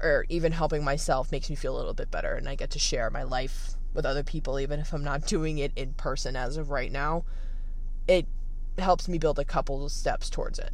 or 0.00 0.24
even 0.30 0.52
helping 0.52 0.82
myself 0.82 1.30
makes 1.30 1.50
me 1.50 1.56
feel 1.56 1.76
a 1.76 1.76
little 1.76 1.92
bit 1.92 2.10
better 2.10 2.32
and 2.32 2.48
I 2.48 2.54
get 2.54 2.70
to 2.70 2.78
share 2.78 3.10
my 3.10 3.24
life 3.24 3.72
with 3.92 4.06
other 4.06 4.22
people 4.22 4.58
even 4.58 4.80
if 4.80 4.94
I'm 4.94 5.04
not 5.04 5.26
doing 5.26 5.58
it 5.58 5.72
in 5.76 5.92
person 5.92 6.36
as 6.36 6.56
of 6.56 6.70
right 6.70 6.90
now. 6.90 7.26
It 8.08 8.26
helps 8.78 9.08
me 9.08 9.18
build 9.18 9.38
a 9.38 9.44
couple 9.44 9.88
steps 9.88 10.30
towards 10.30 10.58
it. 10.58 10.72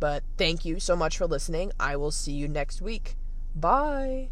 But 0.00 0.22
thank 0.36 0.64
you 0.64 0.80
so 0.80 0.96
much 0.96 1.18
for 1.18 1.26
listening. 1.26 1.72
I 1.78 1.96
will 1.96 2.10
see 2.10 2.32
you 2.32 2.48
next 2.48 2.82
week. 2.82 3.16
Bye. 3.54 4.28